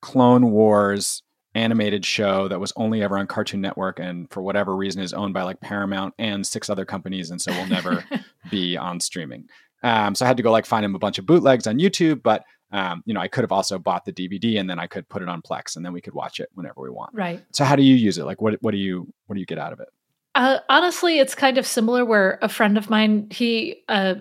Clone 0.00 0.50
Wars 0.50 1.22
animated 1.54 2.04
show 2.04 2.48
that 2.48 2.60
was 2.60 2.72
only 2.76 3.02
ever 3.02 3.18
on 3.18 3.26
Cartoon 3.26 3.60
Network 3.60 3.98
and 3.98 4.30
for 4.30 4.40
whatever 4.40 4.76
reason 4.76 5.02
is 5.02 5.12
owned 5.12 5.34
by 5.34 5.42
like 5.42 5.60
Paramount 5.60 6.14
and 6.18 6.46
six 6.46 6.70
other 6.70 6.84
companies 6.84 7.30
and 7.30 7.40
so 7.40 7.52
will 7.52 7.66
never 7.66 8.04
be 8.50 8.76
on 8.76 9.00
streaming. 9.00 9.48
Um, 9.82 10.14
so 10.14 10.24
I 10.24 10.28
had 10.28 10.36
to 10.36 10.42
go 10.42 10.52
like 10.52 10.66
find 10.66 10.84
him 10.84 10.94
a 10.94 11.00
bunch 11.00 11.18
of 11.18 11.26
bootlegs 11.26 11.66
on 11.66 11.78
YouTube, 11.78 12.22
but 12.22 12.44
um, 12.72 13.02
you 13.04 13.14
know, 13.14 13.20
I 13.20 13.28
could 13.28 13.42
have 13.42 13.52
also 13.52 13.78
bought 13.78 14.04
the 14.04 14.12
DVD 14.12 14.58
and 14.60 14.68
then 14.70 14.78
I 14.78 14.86
could 14.86 15.08
put 15.08 15.22
it 15.22 15.28
on 15.28 15.42
Plex 15.42 15.76
and 15.76 15.84
then 15.84 15.92
we 15.92 16.00
could 16.00 16.14
watch 16.14 16.40
it 16.40 16.48
whenever 16.54 16.80
we 16.80 16.90
want. 16.90 17.14
Right. 17.14 17.42
So 17.52 17.64
how 17.64 17.76
do 17.76 17.82
you 17.82 17.94
use 17.94 18.18
it? 18.18 18.24
Like 18.24 18.40
what 18.40 18.54
what 18.60 18.70
do 18.72 18.78
you 18.78 19.12
what 19.26 19.34
do 19.34 19.40
you 19.40 19.46
get 19.46 19.58
out 19.58 19.72
of 19.72 19.80
it? 19.80 19.88
Uh, 20.34 20.58
honestly, 20.68 21.18
it's 21.18 21.34
kind 21.34 21.58
of 21.58 21.66
similar 21.66 22.04
where 22.04 22.38
a 22.40 22.48
friend 22.48 22.78
of 22.78 22.88
mine, 22.88 23.26
he 23.30 23.82
uh, 23.88 24.14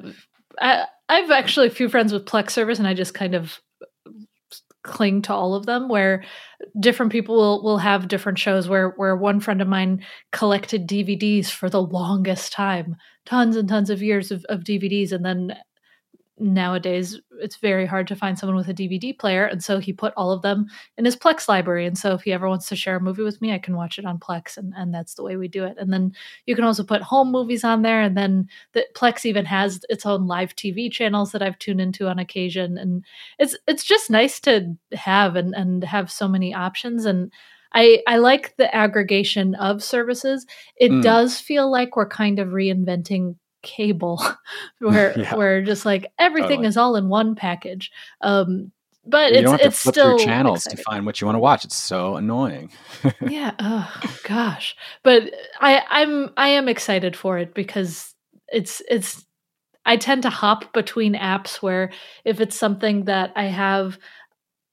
I, 0.60 0.86
I've 1.08 1.32
actually 1.32 1.68
a 1.68 1.72
few 1.72 1.90
friends 1.90 2.12
with 2.12 2.26
Plex 2.26 2.52
service, 2.52 2.80
and 2.80 2.88
I 2.88 2.94
just 2.94 3.14
kind 3.14 3.36
of 3.36 3.60
cling 4.84 5.22
to 5.22 5.34
all 5.34 5.56
of 5.56 5.66
them 5.66 5.90
where 5.90 6.24
different 6.80 7.12
people 7.12 7.36
will, 7.36 7.64
will 7.64 7.78
have 7.78 8.08
different 8.08 8.40
shows 8.40 8.68
where 8.68 8.90
where 8.92 9.16
one 9.16 9.40
friend 9.40 9.62
of 9.62 9.68
mine 9.68 10.04
collected 10.32 10.88
DVDs 10.88 11.50
for 11.50 11.70
the 11.70 11.82
longest 11.82 12.54
time 12.54 12.96
tons 13.26 13.56
and 13.56 13.68
tons 13.68 13.90
of 13.90 14.02
years 14.02 14.32
of, 14.32 14.46
of 14.46 14.62
DVDs 14.62 15.12
and 15.12 15.24
then 15.24 15.56
nowadays 16.40 17.20
it's 17.42 17.58
very 17.58 17.86
hard 17.86 18.08
to 18.08 18.16
find 18.16 18.38
someone 18.38 18.56
with 18.56 18.70
a 18.70 18.74
DVD 18.74 19.18
player 19.18 19.46
and 19.46 19.64
so 19.64 19.80
he 19.80 19.94
put 19.94 20.14
all 20.16 20.32
of 20.32 20.42
them 20.42 20.68
in 20.98 21.06
his 21.06 21.16
Plex 21.16 21.48
library 21.48 21.86
and 21.86 21.98
so 21.98 22.14
if 22.14 22.22
he 22.22 22.34
ever 22.34 22.48
wants 22.48 22.68
to 22.68 22.76
share 22.76 22.98
a 22.98 23.02
movie 23.02 23.24
with 23.24 23.42
me 23.42 23.54
I 23.54 23.60
can 23.60 23.76
watch 23.76 24.00
it 24.00 24.06
on 24.06 24.20
Plex 24.20 24.58
and, 24.58 24.74
and 24.76 24.94
that's 24.94 25.16
the 25.16 25.24
way 25.24 25.36
we 25.36 25.48
do 25.48 25.64
it 25.64 25.78
and 25.78 25.92
then 25.92 26.14
you 26.46 26.56
can 26.56 26.64
also 26.64 26.84
put 26.84 27.02
home 27.02 27.32
movies 27.32 27.64
on 27.64 27.82
there 27.82 28.02
and 28.02 28.16
then 28.16 28.48
the 28.74 28.86
Plex 28.96 29.26
even 29.26 29.46
has 29.46 29.82
its 29.90 30.06
own 30.06 30.28
live 30.28 30.56
TV 30.56 30.92
channels 30.92 31.32
that 31.32 31.42
I've 31.42 31.60
tuned 31.60 31.82
into 31.82 32.08
on 32.08 32.20
occasion 32.20 32.78
and 32.78 33.04
it's 33.38 33.58
it's 33.68 33.84
just 33.84 34.10
nice 34.10 34.40
to 34.42 34.76
have 34.94 35.36
and 35.36 35.54
and 35.54 35.84
have 35.84 36.12
so 36.12 36.28
many 36.28 36.54
options 36.54 37.06
and 37.06 37.32
I, 37.74 38.02
I 38.08 38.18
like 38.18 38.56
the 38.58 38.74
aggregation 38.76 39.54
of 39.56 39.84
services. 39.84 40.46
It 40.76 40.92
mm. 40.92 41.04
does 41.04 41.40
feel 41.40 41.72
like 41.72 41.96
we're 41.96 42.08
kind 42.08 42.40
of 42.40 42.50
reinventing 42.50 43.36
cable 43.62 44.24
where 44.80 45.14
yeah. 45.20 45.36
where 45.36 45.62
just 45.62 45.86
like 45.86 46.12
everything 46.18 46.50
totally. 46.50 46.68
is 46.68 46.78
all 46.78 46.96
in 46.96 47.10
one 47.10 47.36
package 47.36 47.92
um 48.22 48.72
but 49.06 49.32
you 49.32 49.40
it's, 49.40 49.46
don't 49.46 49.62
have 49.62 49.68
it's 49.70 49.80
still 49.80 50.18
through 50.18 50.26
channels 50.26 50.66
exciting. 50.66 50.78
to 50.78 50.84
find 50.84 51.06
what 51.06 51.20
you 51.20 51.26
want 51.26 51.36
to 51.36 51.40
watch 51.40 51.66
it's 51.66 51.76
so 51.76 52.16
annoying 52.16 52.72
yeah 53.22 53.52
oh 53.60 54.02
gosh 54.24 54.76
but 55.04 55.24
i 55.60 55.82
i'm 55.90 56.30
i 56.38 56.50
am 56.50 56.68
excited 56.68 57.16
for 57.16 57.38
it 57.38 57.54
because 57.54 58.14
it's 58.50 58.82
it's 58.90 59.26
i 59.86 59.96
tend 59.98 60.24
to 60.24 60.30
hop 60.30 60.74
between 60.74 61.14
apps 61.16 61.56
where 61.58 61.92
if 62.26 62.40
it's 62.40 62.58
something 62.58 63.06
that 63.06 63.32
i 63.36 63.46
have 63.46 63.98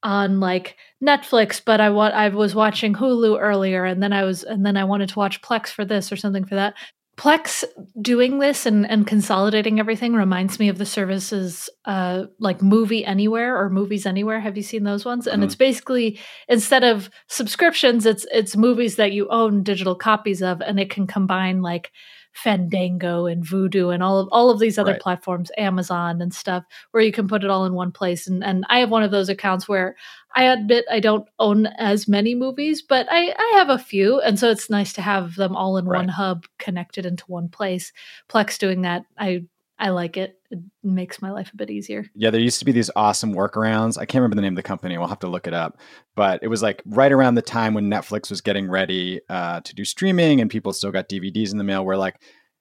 on 0.06 0.38
like 0.38 0.76
Netflix, 1.04 1.60
but 1.62 1.80
I 1.80 1.90
want 1.90 2.14
I 2.14 2.28
was 2.28 2.54
watching 2.54 2.94
Hulu 2.94 3.40
earlier 3.40 3.84
and 3.84 4.00
then 4.00 4.12
I 4.12 4.22
was 4.22 4.44
and 4.44 4.64
then 4.64 4.76
I 4.76 4.84
wanted 4.84 5.08
to 5.10 5.18
watch 5.18 5.42
Plex 5.42 5.68
for 5.68 5.84
this 5.84 6.12
or 6.12 6.16
something 6.16 6.44
for 6.44 6.54
that. 6.54 6.74
Plex 7.16 7.64
doing 8.00 8.40
this 8.40 8.66
and, 8.66 8.88
and 8.90 9.06
consolidating 9.06 9.80
everything 9.80 10.12
reminds 10.12 10.58
me 10.58 10.68
of 10.68 10.76
the 10.76 10.84
services 10.84 11.70
uh, 11.86 12.24
like 12.38 12.60
Movie 12.60 13.06
Anywhere 13.06 13.58
or 13.58 13.70
Movies 13.70 14.04
Anywhere. 14.04 14.38
Have 14.38 14.56
you 14.56 14.62
seen 14.62 14.84
those 14.84 15.06
ones? 15.06 15.26
And 15.26 15.36
mm-hmm. 15.36 15.44
it's 15.44 15.54
basically 15.54 16.20
instead 16.46 16.84
of 16.84 17.08
subscriptions, 17.26 18.04
it's 18.04 18.26
it's 18.30 18.54
movies 18.54 18.96
that 18.96 19.12
you 19.12 19.28
own 19.30 19.62
digital 19.62 19.94
copies 19.94 20.42
of, 20.42 20.60
and 20.60 20.78
it 20.78 20.90
can 20.90 21.06
combine 21.06 21.62
like 21.62 21.90
Fandango 22.36 23.26
and 23.26 23.44
Vudu 23.44 23.92
and 23.92 24.02
all 24.02 24.18
of 24.18 24.28
all 24.30 24.50
of 24.50 24.58
these 24.58 24.78
other 24.78 24.92
right. 24.92 25.00
platforms, 25.00 25.50
Amazon 25.56 26.20
and 26.20 26.34
stuff, 26.34 26.64
where 26.90 27.02
you 27.02 27.12
can 27.12 27.28
put 27.28 27.44
it 27.44 27.50
all 27.50 27.64
in 27.64 27.72
one 27.72 27.92
place. 27.92 28.26
And 28.26 28.44
and 28.44 28.64
I 28.68 28.80
have 28.80 28.90
one 28.90 29.02
of 29.02 29.10
those 29.10 29.28
accounts 29.28 29.68
where 29.68 29.96
I 30.34 30.44
admit 30.44 30.84
I 30.90 31.00
don't 31.00 31.26
own 31.38 31.66
as 31.78 32.06
many 32.06 32.34
movies, 32.34 32.82
but 32.82 33.06
I, 33.10 33.34
I 33.36 33.52
have 33.58 33.70
a 33.70 33.78
few, 33.78 34.20
and 34.20 34.38
so 34.38 34.50
it's 34.50 34.68
nice 34.68 34.92
to 34.94 35.02
have 35.02 35.36
them 35.36 35.56
all 35.56 35.78
in 35.78 35.86
right. 35.86 35.98
one 35.98 36.08
hub 36.08 36.44
connected 36.58 37.06
into 37.06 37.24
one 37.26 37.48
place. 37.48 37.92
Plex 38.28 38.58
doing 38.58 38.82
that, 38.82 39.04
I 39.18 39.44
I 39.78 39.90
like 39.90 40.16
it. 40.16 40.38
It 40.50 40.60
makes 40.82 41.20
my 41.20 41.30
life 41.30 41.50
a 41.52 41.56
bit 41.56 41.70
easier. 41.70 42.06
Yeah, 42.14 42.30
there 42.30 42.40
used 42.40 42.58
to 42.60 42.64
be 42.64 42.72
these 42.72 42.90
awesome 42.96 43.34
workarounds. 43.34 43.98
I 43.98 44.06
can't 44.06 44.22
remember 44.22 44.36
the 44.36 44.42
name 44.42 44.54
of 44.54 44.56
the 44.56 44.62
company. 44.62 44.96
We'll 44.96 45.08
have 45.08 45.18
to 45.18 45.28
look 45.28 45.46
it 45.46 45.52
up. 45.52 45.78
But 46.14 46.42
it 46.42 46.48
was 46.48 46.62
like 46.62 46.82
right 46.86 47.12
around 47.12 47.34
the 47.34 47.42
time 47.42 47.74
when 47.74 47.90
Netflix 47.90 48.30
was 48.30 48.40
getting 48.40 48.70
ready 48.70 49.20
uh, 49.28 49.60
to 49.60 49.74
do 49.74 49.84
streaming 49.84 50.40
and 50.40 50.50
people 50.50 50.72
still 50.72 50.92
got 50.92 51.10
DVDs 51.10 51.52
in 51.52 51.58
the 51.58 51.64
mail, 51.64 51.84
where 51.84 51.98
like 51.98 52.16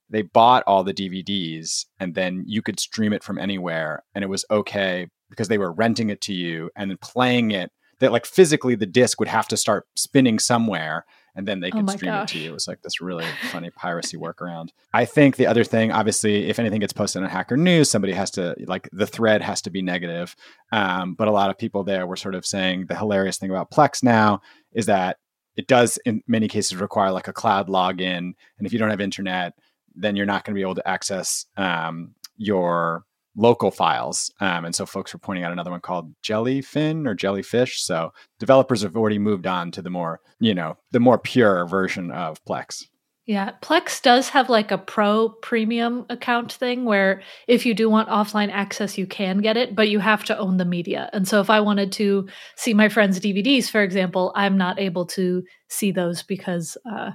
they 0.10 0.24
bought 0.24 0.63
all 0.67 0.84
the 0.84 0.93
DVDs 0.93 1.86
and 2.00 2.15
then 2.15 2.43
you 2.48 2.62
could 2.62 2.79
stream 2.79 3.13
it 3.13 3.24
from 3.24 3.39
anywhere 3.39 4.03
and 4.13 4.24
it 4.24 4.27
was 4.27 4.45
okay 4.51 5.07
because 5.29 5.48
they 5.48 5.57
were 5.57 5.72
renting 5.72 6.10
it 6.10 6.22
to 6.22 6.34
you 6.34 6.69
and 6.75 7.00
playing 7.00 7.51
it. 7.51 7.72
That 8.01 8.12
like 8.12 8.25
physically 8.25 8.75
the 8.75 8.86
disc 8.86 9.19
would 9.19 9.29
have 9.29 9.48
to 9.48 9.57
start 9.57 9.88
spinning 9.95 10.38
somewhere 10.38 11.05
and 11.36 11.48
then 11.48 11.60
they 11.60 11.68
oh 11.68 11.72
could 11.72 11.89
oh 11.89 11.94
stream 11.94 12.12
gosh. 12.12 12.32
it 12.32 12.34
to 12.34 12.44
you. 12.44 12.50
It 12.51 12.54
was 12.54 12.68
like 12.68 12.82
this 12.82 13.01
really 13.01 13.25
funny 13.51 13.70
piracy 13.70 14.18
workaround. 14.18 14.70
I 14.94 15.06
think 15.06 15.36
the 15.36 15.48
other 15.48 15.63
thing, 15.63 15.92
obviously, 15.92 16.50
if 16.50 16.60
anything 16.60 16.80
gets 16.80 16.94
posted 16.94 17.24
on 17.24 17.30
Hacker 17.30 17.58
News, 17.58 17.89
somebody 17.89 18.13
has 18.13 18.32
to 18.32 18.56
like 18.65 18.89
the 18.92 19.08
thread 19.08 19.42
has 19.42 19.62
to 19.63 19.70
be 19.70 19.82
negative. 19.82 20.36
Um, 20.72 21.13
but 21.13 21.27
a 21.27 21.32
lot 21.32 21.50
of 21.50 21.58
people 21.58 21.84
there 21.84 22.08
were 22.08 22.15
sort 22.15 22.36
of 22.36 22.46
saying 22.46 22.86
the 22.88 22.96
hilarious 22.96 23.38
thing 23.38 23.50
about 23.50 23.72
Plex 23.72 24.01
now 24.01 24.42
is 24.72 24.86
that 24.86 25.18
it 25.56 25.68
does 25.68 25.98
in 26.06 26.22
many 26.27 26.48
cases 26.48 26.75
require 26.75 27.12
like 27.12 27.27
a 27.27 27.34
cloud 27.34 27.68
login, 27.68 28.18
and 28.18 28.65
if 28.65 28.74
you 28.74 28.80
don't 28.80 28.89
have 28.89 29.01
internet, 29.01 29.54
then 29.96 30.15
you're 30.15 30.25
not 30.25 30.44
going 30.44 30.54
to 30.54 30.60
be 30.60 30.63
able 30.63 30.75
to 30.75 30.88
access 30.88 31.46
um, 31.58 32.15
your 32.38 33.06
local 33.36 33.72
files. 33.72 34.32
Um, 34.39 34.65
and 34.65 34.75
so 34.75 34.86
folks 34.86 35.13
were 35.13 35.20
pointing 35.20 35.44
out 35.44 35.51
another 35.51 35.72
one 35.72 35.82
called 35.82 36.13
Jellyfin 36.24 37.08
or 37.08 37.13
Jellyfish. 37.13 37.82
So 37.82 38.12
developers 38.39 38.82
have 38.82 38.96
already 38.96 39.20
moved 39.20 39.48
on 39.48 39.72
to 39.72 39.82
the 39.82 39.89
more, 39.89 40.22
you 40.39 40.54
know, 40.54 40.77
the 40.92 41.00
more 41.00 41.18
pure 41.18 41.65
version 41.65 42.12
of 42.12 42.44
Plex. 42.46 42.86
Yeah, 43.27 43.54
Plex 43.63 44.04
does 44.04 44.30
have 44.30 44.50
like 44.50 44.70
a 44.70 44.77
pro 44.77 45.30
premium 45.30 46.06
account 46.10 46.54
thing 46.54 46.86
where 46.86 47.24
if 47.48 47.65
you 47.65 47.74
do 47.74 47.89
want 47.89 48.08
offline 48.08 48.51
access, 48.51 49.00
you 49.00 49.08
can 49.08 49.39
get 49.39 49.58
it, 49.58 49.75
but 49.75 49.89
you 49.89 49.98
have 49.98 50.24
to 50.25 50.38
own 50.38 50.58
the 50.58 50.65
media. 50.65 51.10
And 51.12 51.27
so 51.27 51.42
if 51.42 51.50
I 51.50 51.60
wanted 51.60 51.92
to 51.94 52.27
see 52.56 52.75
my 52.75 52.88
friends' 52.88 53.20
DVDs, 53.20 53.68
for 53.68 53.82
example, 53.82 54.32
I'm 54.36 54.58
not 54.58 54.80
able 54.80 55.08
to 55.08 55.44
see 55.70 55.92
those 55.92 56.22
because 56.22 56.77
uh, 56.89 57.12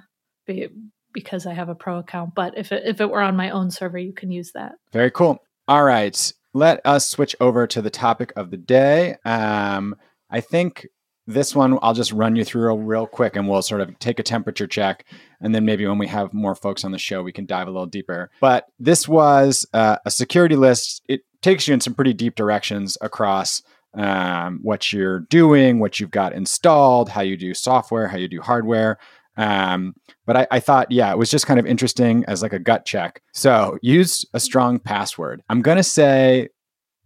because 1.12 1.46
I 1.46 1.54
have 1.54 1.68
a 1.68 1.76
pro 1.76 1.98
account. 1.98 2.34
But 2.34 2.58
if 2.58 2.72
it, 2.72 2.82
if 2.84 3.00
it 3.00 3.08
were 3.08 3.22
on 3.22 3.36
my 3.36 3.50
own 3.50 3.70
server, 3.70 3.98
you 3.98 4.12
can 4.12 4.32
use 4.32 4.50
that. 4.52 4.72
Very 4.92 5.12
cool. 5.12 5.40
All 5.70 5.84
right, 5.84 6.32
let 6.52 6.84
us 6.84 7.08
switch 7.08 7.36
over 7.38 7.64
to 7.68 7.80
the 7.80 7.90
topic 7.90 8.32
of 8.34 8.50
the 8.50 8.56
day. 8.56 9.14
Um, 9.24 9.94
I 10.28 10.40
think 10.40 10.88
this 11.28 11.54
one 11.54 11.78
I'll 11.80 11.94
just 11.94 12.10
run 12.10 12.34
you 12.34 12.44
through 12.44 12.74
real, 12.74 13.06
quick, 13.06 13.36
and 13.36 13.48
we'll 13.48 13.62
sort 13.62 13.80
of 13.80 13.96
take 14.00 14.18
a 14.18 14.24
temperature 14.24 14.66
check, 14.66 15.06
and 15.40 15.54
then 15.54 15.64
maybe 15.64 15.86
when 15.86 15.96
we 15.96 16.08
have 16.08 16.34
more 16.34 16.56
folks 16.56 16.82
on 16.82 16.90
the 16.90 16.98
show, 16.98 17.22
we 17.22 17.30
can 17.30 17.46
dive 17.46 17.68
a 17.68 17.70
little 17.70 17.86
deeper. 17.86 18.32
But 18.40 18.66
this 18.80 19.06
was 19.06 19.64
uh, 19.72 19.98
a 20.04 20.10
security 20.10 20.56
list. 20.56 21.02
It 21.06 21.20
takes 21.40 21.68
you 21.68 21.74
in 21.74 21.80
some 21.80 21.94
pretty 21.94 22.14
deep 22.14 22.34
directions 22.34 22.98
across 23.00 23.62
um, 23.94 24.58
what 24.62 24.92
you're 24.92 25.20
doing, 25.20 25.78
what 25.78 26.00
you've 26.00 26.10
got 26.10 26.32
installed, 26.32 27.10
how 27.10 27.20
you 27.20 27.36
do 27.36 27.54
software, 27.54 28.08
how 28.08 28.18
you 28.18 28.26
do 28.26 28.40
hardware. 28.40 28.98
Um, 29.40 29.94
but 30.26 30.36
I, 30.36 30.46
I, 30.50 30.60
thought, 30.60 30.92
yeah, 30.92 31.10
it 31.10 31.16
was 31.16 31.30
just 31.30 31.46
kind 31.46 31.58
of 31.58 31.64
interesting 31.64 32.26
as 32.28 32.42
like 32.42 32.52
a 32.52 32.58
gut 32.58 32.84
check. 32.84 33.22
So 33.32 33.78
use 33.80 34.22
a 34.34 34.40
strong 34.40 34.78
password. 34.78 35.40
I'm 35.48 35.62
to 35.62 35.82
say, 35.82 36.50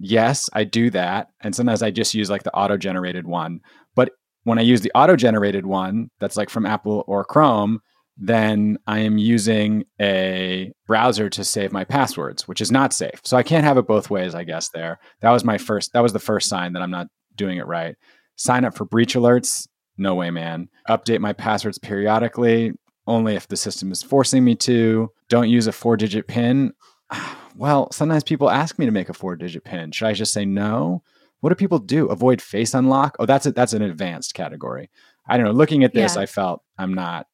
yes, 0.01 0.51
I 0.53 0.65
do 0.65 0.91
that. 0.91 1.29
And 1.43 1.55
sometimes 1.55 1.81
I 1.81 1.93
just 1.93 2.13
use 2.13 2.31
like 2.31 2.43
the 2.43 2.53
auto 2.53 2.77
generated 2.77 3.29
one. 3.29 3.61
But 3.95 4.11
when 4.43 4.59
I 4.59 4.63
use 4.63 4.81
the 4.81 4.91
auto 4.97 5.15
generated 5.15 5.65
one, 5.65 6.11
that's 6.19 6.37
like 6.37 6.51
from 6.51 6.67
Apple 6.67 7.05
or 7.07 7.25
Chrome, 7.25 7.79
then 8.17 8.79
I 8.89 8.99
am 8.99 9.17
using 9.17 9.85
a 10.01 10.73
browser 10.89 11.31
to 11.31 11.45
save 11.45 11.73
my 11.73 11.85
passwords, 11.85 12.49
which 12.49 12.61
is 12.61 12.73
not 12.73 12.93
safe. 12.93 13.21
So 13.23 13.37
I 13.37 13.45
can't 13.45 13.65
have 13.65 13.79
it 13.79 13.87
both 13.87 14.11
ways, 14.11 14.35
I 14.35 14.43
guess, 14.43 14.71
there. 14.71 14.99
That 15.21 15.31
was 15.31 15.45
my 15.45 15.57
first, 15.57 15.93
that 15.93 16.03
was 16.03 16.13
the 16.13 16.19
first 16.19 16.49
sign 16.49 16.73
that 16.73 16.83
I'm 16.83 16.91
not 16.91 17.07
doing 17.37 17.59
it 17.59 17.67
right. 17.69 17.95
Sign 18.35 18.65
up 18.65 18.77
for 18.77 18.85
breach 18.85 19.15
alerts 19.15 19.69
no 19.97 20.15
way, 20.15 20.31
man. 20.31 20.69
Update 20.89 21.21
my 21.21 21.33
passwords 21.33 21.79
periodically, 21.79 22.73
only 23.07 23.37
if 23.37 23.49
the 23.49 23.57
system 23.57 23.93
is 23.93 24.03
forcing 24.03 24.45
me 24.45 24.55
to. 24.57 25.11
Don't 25.29 25.49
use 25.49 25.67
a 25.67 25.73
four 25.73 25.97
digit 25.97 26.27
PIN. 26.27 26.73
Well, 27.57 27.93
sometimes 27.93 28.25
people 28.25 28.51
ask 28.51 28.81
me 28.81 28.87
to 28.87 28.91
make 28.91 29.09
a 29.09 29.15
four 29.15 29.37
digit 29.37 29.63
PIN. 29.63 29.93
Should 29.93 30.09
I 30.09 30.13
just 30.13 30.33
say 30.33 30.45
no? 30.45 31.05
What 31.39 31.51
do 31.51 31.55
people 31.55 31.79
do? 31.79 32.07
Avoid 32.07 32.43
face 32.43 32.75
unlock? 32.75 33.15
Oh, 33.21 33.27
that's 33.27 33.47
a, 33.47 33.53
that's 33.53 33.73
an 33.73 33.83
advanced 33.83 34.35
category. 34.35 34.91
I 35.29 35.37
don't 35.37 35.47
know. 35.47 35.53
Looking 35.53 35.85
at 35.85 35.95
this, 35.95 36.17
yeah. 36.17 36.23
I 36.23 36.27
felt 36.27 36.65
I'm 36.79 36.95
not, 36.95 37.29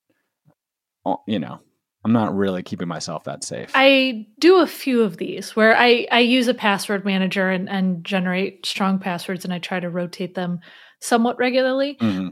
uh, 1.06 1.16
you 1.26 1.38
know, 1.38 1.60
I'm 2.04 2.12
not 2.12 2.34
really 2.34 2.62
keeping 2.62 2.88
myself 2.88 3.24
that 3.24 3.44
safe. 3.44 3.70
I 3.74 4.26
do 4.38 4.58
a 4.58 4.66
few 4.66 5.02
of 5.02 5.16
these 5.18 5.54
where 5.54 5.76
I, 5.76 6.06
I 6.10 6.20
use 6.20 6.48
a 6.48 6.54
password 6.54 7.04
manager 7.04 7.50
and, 7.50 7.68
and 7.68 8.04
generate 8.04 8.66
strong 8.66 8.98
passwords 8.98 9.44
and 9.44 9.54
I 9.54 9.58
try 9.58 9.80
to 9.80 9.88
rotate 9.88 10.34
them 10.34 10.60
somewhat 11.00 11.38
regularly. 11.38 11.96
Mm-hmm. 12.00 12.28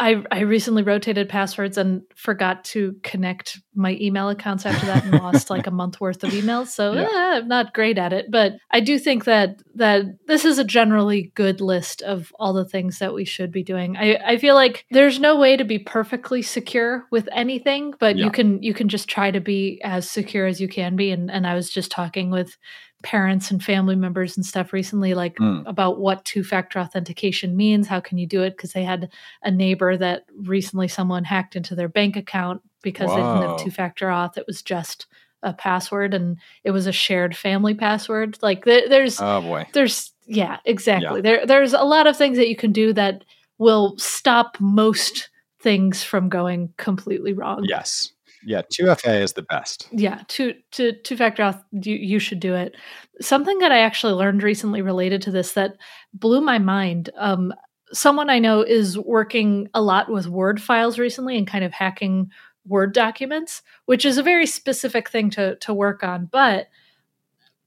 I, 0.00 0.24
I 0.30 0.40
recently 0.40 0.82
rotated 0.82 1.28
passwords 1.28 1.76
and 1.76 2.02
forgot 2.16 2.64
to 2.64 2.96
connect 3.02 3.60
my 3.74 3.98
email 4.00 4.30
accounts 4.30 4.64
after 4.64 4.86
that 4.86 5.04
and 5.04 5.12
lost 5.14 5.50
like 5.50 5.66
a 5.66 5.70
month 5.70 6.00
worth 6.00 6.24
of 6.24 6.30
emails. 6.30 6.68
So 6.68 6.92
yeah. 6.94 7.02
eh, 7.02 7.36
I'm 7.36 7.48
not 7.48 7.74
great 7.74 7.98
at 7.98 8.14
it, 8.14 8.30
but 8.30 8.54
I 8.70 8.80
do 8.80 8.98
think 8.98 9.26
that 9.26 9.60
that 9.74 10.04
this 10.26 10.46
is 10.46 10.58
a 10.58 10.64
generally 10.64 11.32
good 11.34 11.60
list 11.60 12.00
of 12.00 12.32
all 12.38 12.54
the 12.54 12.64
things 12.64 12.98
that 12.98 13.12
we 13.12 13.26
should 13.26 13.52
be 13.52 13.62
doing. 13.62 13.98
I, 13.98 14.16
I 14.24 14.38
feel 14.38 14.54
like 14.54 14.86
there's 14.90 15.20
no 15.20 15.38
way 15.38 15.58
to 15.58 15.64
be 15.64 15.78
perfectly 15.78 16.40
secure 16.40 17.04
with 17.10 17.28
anything, 17.30 17.92
but 18.00 18.16
yeah. 18.16 18.24
you 18.24 18.30
can 18.30 18.62
you 18.62 18.72
can 18.72 18.88
just 18.88 19.06
try 19.06 19.30
to 19.30 19.40
be 19.40 19.82
as 19.84 20.10
secure 20.10 20.46
as 20.46 20.62
you 20.62 20.68
can 20.68 20.96
be. 20.96 21.10
And 21.10 21.30
and 21.30 21.46
I 21.46 21.54
was 21.54 21.68
just 21.68 21.90
talking 21.90 22.30
with 22.30 22.56
parents 23.02 23.50
and 23.50 23.62
family 23.62 23.96
members 23.96 24.36
and 24.36 24.44
stuff 24.44 24.72
recently 24.72 25.14
like 25.14 25.36
mm. 25.36 25.66
about 25.66 25.98
what 25.98 26.24
two 26.24 26.44
factor 26.44 26.78
authentication 26.78 27.56
means 27.56 27.88
how 27.88 28.00
can 28.00 28.18
you 28.18 28.26
do 28.26 28.42
it 28.42 28.56
because 28.56 28.72
they 28.72 28.84
had 28.84 29.08
a 29.42 29.50
neighbor 29.50 29.96
that 29.96 30.24
recently 30.36 30.86
someone 30.86 31.24
hacked 31.24 31.56
into 31.56 31.74
their 31.74 31.88
bank 31.88 32.16
account 32.16 32.60
because 32.82 33.08
Whoa. 33.08 33.16
they 33.16 33.22
didn't 33.22 33.48
have 33.48 33.64
two 33.64 33.70
factor 33.70 34.08
auth 34.08 34.36
it 34.36 34.46
was 34.46 34.62
just 34.62 35.06
a 35.42 35.54
password 35.54 36.12
and 36.12 36.36
it 36.64 36.70
was 36.72 36.86
a 36.86 36.92
shared 36.92 37.34
family 37.34 37.74
password 37.74 38.38
like 38.42 38.64
th- 38.64 38.90
there's 38.90 39.18
oh 39.20 39.40
boy 39.40 39.66
there's 39.72 40.12
yeah 40.26 40.58
exactly 40.66 41.16
yeah. 41.16 41.22
there 41.22 41.46
there's 41.46 41.72
a 41.72 41.82
lot 41.82 42.06
of 42.06 42.16
things 42.16 42.36
that 42.36 42.48
you 42.48 42.56
can 42.56 42.72
do 42.72 42.92
that 42.92 43.24
will 43.56 43.96
stop 43.98 44.58
most 44.60 45.30
things 45.58 46.02
from 46.02 46.28
going 46.28 46.72
completely 46.76 47.32
wrong 47.32 47.64
yes 47.66 48.12
yeah, 48.44 48.62
2FA 48.62 49.22
is 49.22 49.34
the 49.34 49.42
best. 49.42 49.88
Yeah, 49.92 50.22
two 50.28 50.54
two 50.70 50.92
two 50.92 51.16
factor 51.16 51.42
auth. 51.42 51.62
You, 51.72 51.94
you 51.94 52.18
should 52.18 52.40
do 52.40 52.54
it. 52.54 52.74
Something 53.20 53.58
that 53.58 53.72
I 53.72 53.80
actually 53.80 54.14
learned 54.14 54.42
recently 54.42 54.82
related 54.82 55.22
to 55.22 55.30
this 55.30 55.52
that 55.52 55.76
blew 56.14 56.40
my 56.40 56.58
mind. 56.58 57.10
Um, 57.16 57.52
someone 57.92 58.30
I 58.30 58.38
know 58.38 58.62
is 58.62 58.98
working 58.98 59.68
a 59.74 59.82
lot 59.82 60.10
with 60.10 60.26
Word 60.26 60.60
files 60.60 60.98
recently 60.98 61.36
and 61.36 61.46
kind 61.46 61.64
of 61.64 61.72
hacking 61.72 62.30
Word 62.66 62.94
documents, 62.94 63.62
which 63.86 64.04
is 64.04 64.18
a 64.18 64.22
very 64.22 64.46
specific 64.46 65.10
thing 65.10 65.30
to 65.30 65.56
to 65.56 65.74
work 65.74 66.02
on. 66.02 66.26
But 66.26 66.68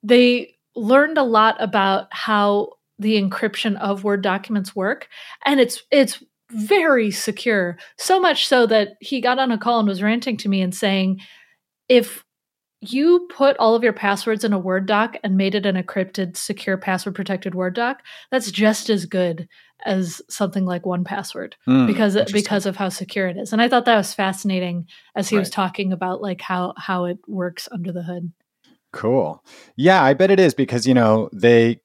they 0.01 0.57
learned 0.75 1.17
a 1.17 1.23
lot 1.23 1.61
about 1.61 2.07
how 2.11 2.73
the 2.99 3.21
encryption 3.21 3.77
of 3.77 4.03
Word 4.03 4.21
documents 4.21 4.75
work, 4.75 5.07
and 5.45 5.59
it's 5.59 5.83
it's 5.91 6.23
very 6.53 7.11
secure. 7.11 7.77
So 7.97 8.19
much 8.19 8.47
so 8.47 8.65
that 8.67 8.93
he 8.99 9.21
got 9.21 9.39
on 9.39 9.51
a 9.51 9.57
call 9.57 9.79
and 9.79 9.87
was 9.87 10.03
ranting 10.03 10.37
to 10.37 10.49
me 10.49 10.61
and 10.61 10.73
saying, 10.73 11.19
if 11.89 12.23
you 12.81 13.27
put 13.29 13.55
all 13.57 13.75
of 13.75 13.83
your 13.83 13.93
passwords 13.93 14.43
in 14.43 14.53
a 14.53 14.59
Word 14.59 14.85
doc 14.85 15.15
and 15.23 15.37
made 15.37 15.55
it 15.55 15.65
an 15.65 15.81
encrypted, 15.81 16.35
secure, 16.35 16.77
password 16.77 17.15
protected 17.15 17.55
Word 17.55 17.75
doc, 17.75 18.01
that's 18.29 18.51
just 18.51 18.89
as 18.89 19.05
good 19.05 19.47
as 19.85 20.21
something 20.29 20.65
like 20.65 20.83
1Password 20.83 21.53
mm, 21.67 21.87
because 21.87 22.17
because 22.31 22.65
of 22.65 22.75
how 22.75 22.89
secure 22.89 23.27
it 23.27 23.37
is. 23.37 23.53
And 23.53 23.61
I 23.61 23.67
thought 23.67 23.85
that 23.85 23.97
was 23.97 24.13
fascinating 24.13 24.87
as 25.15 25.29
he 25.29 25.35
right. 25.35 25.41
was 25.41 25.49
talking 25.49 25.91
about 25.91 26.21
like 26.21 26.41
how 26.41 26.73
how 26.77 27.05
it 27.05 27.17
works 27.27 27.67
under 27.71 27.91
the 27.91 28.03
hood. 28.03 28.31
Cool. 28.91 29.43
Yeah, 29.75 30.03
I 30.03 30.13
bet 30.13 30.31
it 30.31 30.39
is 30.39 30.53
because 30.53 30.85
you 30.85 30.93
know 30.93 31.29
they 31.33 31.79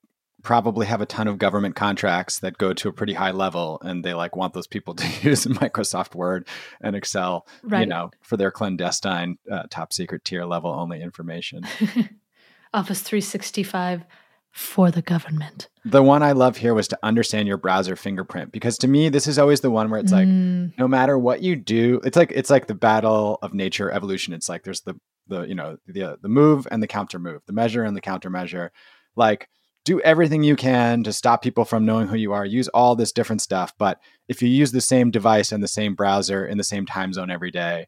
probably 0.48 0.86
have 0.86 1.02
a 1.02 1.06
ton 1.06 1.28
of 1.28 1.36
government 1.36 1.76
contracts 1.76 2.38
that 2.38 2.56
go 2.56 2.72
to 2.72 2.88
a 2.88 2.92
pretty 2.92 3.12
high 3.12 3.32
level 3.32 3.78
and 3.82 4.02
they 4.02 4.14
like 4.14 4.34
want 4.34 4.54
those 4.54 4.66
people 4.66 4.94
to 4.94 5.06
use 5.20 5.44
Microsoft 5.44 6.14
Word 6.14 6.48
and 6.80 6.96
Excel, 6.96 7.46
right. 7.62 7.80
you 7.80 7.86
know, 7.86 8.10
for 8.22 8.38
their 8.38 8.50
clandestine 8.50 9.36
uh, 9.52 9.64
top 9.68 9.92
secret 9.92 10.24
tier 10.24 10.46
level 10.46 10.70
only 10.70 11.02
information. 11.02 11.64
Office 12.72 13.02
365 13.02 14.06
for 14.50 14.90
the 14.90 15.02
government. 15.02 15.68
The 15.84 16.02
one 16.02 16.22
I 16.22 16.32
love 16.32 16.56
here 16.56 16.72
was 16.72 16.88
to 16.88 16.98
understand 17.02 17.46
your 17.46 17.58
browser 17.58 17.94
fingerprint 17.94 18.50
because 18.50 18.78
to 18.78 18.88
me 18.88 19.10
this 19.10 19.26
is 19.26 19.38
always 19.38 19.60
the 19.60 19.70
one 19.70 19.90
where 19.90 20.00
it's 20.00 20.12
like 20.12 20.28
mm. 20.28 20.72
no 20.78 20.88
matter 20.88 21.18
what 21.18 21.42
you 21.42 21.56
do, 21.56 22.00
it's 22.04 22.16
like 22.16 22.32
it's 22.34 22.48
like 22.48 22.68
the 22.68 22.74
battle 22.74 23.38
of 23.42 23.52
nature 23.52 23.90
evolution. 23.90 24.32
It's 24.32 24.48
like 24.48 24.62
there's 24.64 24.80
the 24.80 24.98
the 25.26 25.42
you 25.42 25.54
know 25.54 25.76
the 25.86 26.18
the 26.22 26.28
move 26.30 26.66
and 26.70 26.82
the 26.82 26.86
counter 26.86 27.18
move, 27.18 27.42
the 27.44 27.52
measure 27.52 27.84
and 27.84 27.94
the 27.94 28.00
countermeasure. 28.00 28.70
Like 29.14 29.50
do 29.88 30.00
everything 30.02 30.42
you 30.42 30.54
can 30.54 31.02
to 31.02 31.14
stop 31.14 31.40
people 31.40 31.64
from 31.64 31.86
knowing 31.86 32.08
who 32.08 32.16
you 32.16 32.34
are. 32.34 32.44
Use 32.44 32.68
all 32.68 32.94
this 32.94 33.10
different 33.10 33.40
stuff. 33.40 33.72
But 33.78 33.98
if 34.28 34.42
you 34.42 34.48
use 34.50 34.70
the 34.70 34.82
same 34.82 35.10
device 35.10 35.50
and 35.50 35.62
the 35.62 35.68
same 35.68 35.94
browser 35.94 36.44
in 36.44 36.58
the 36.58 36.64
same 36.64 36.84
time 36.84 37.14
zone 37.14 37.30
every 37.30 37.50
day, 37.50 37.86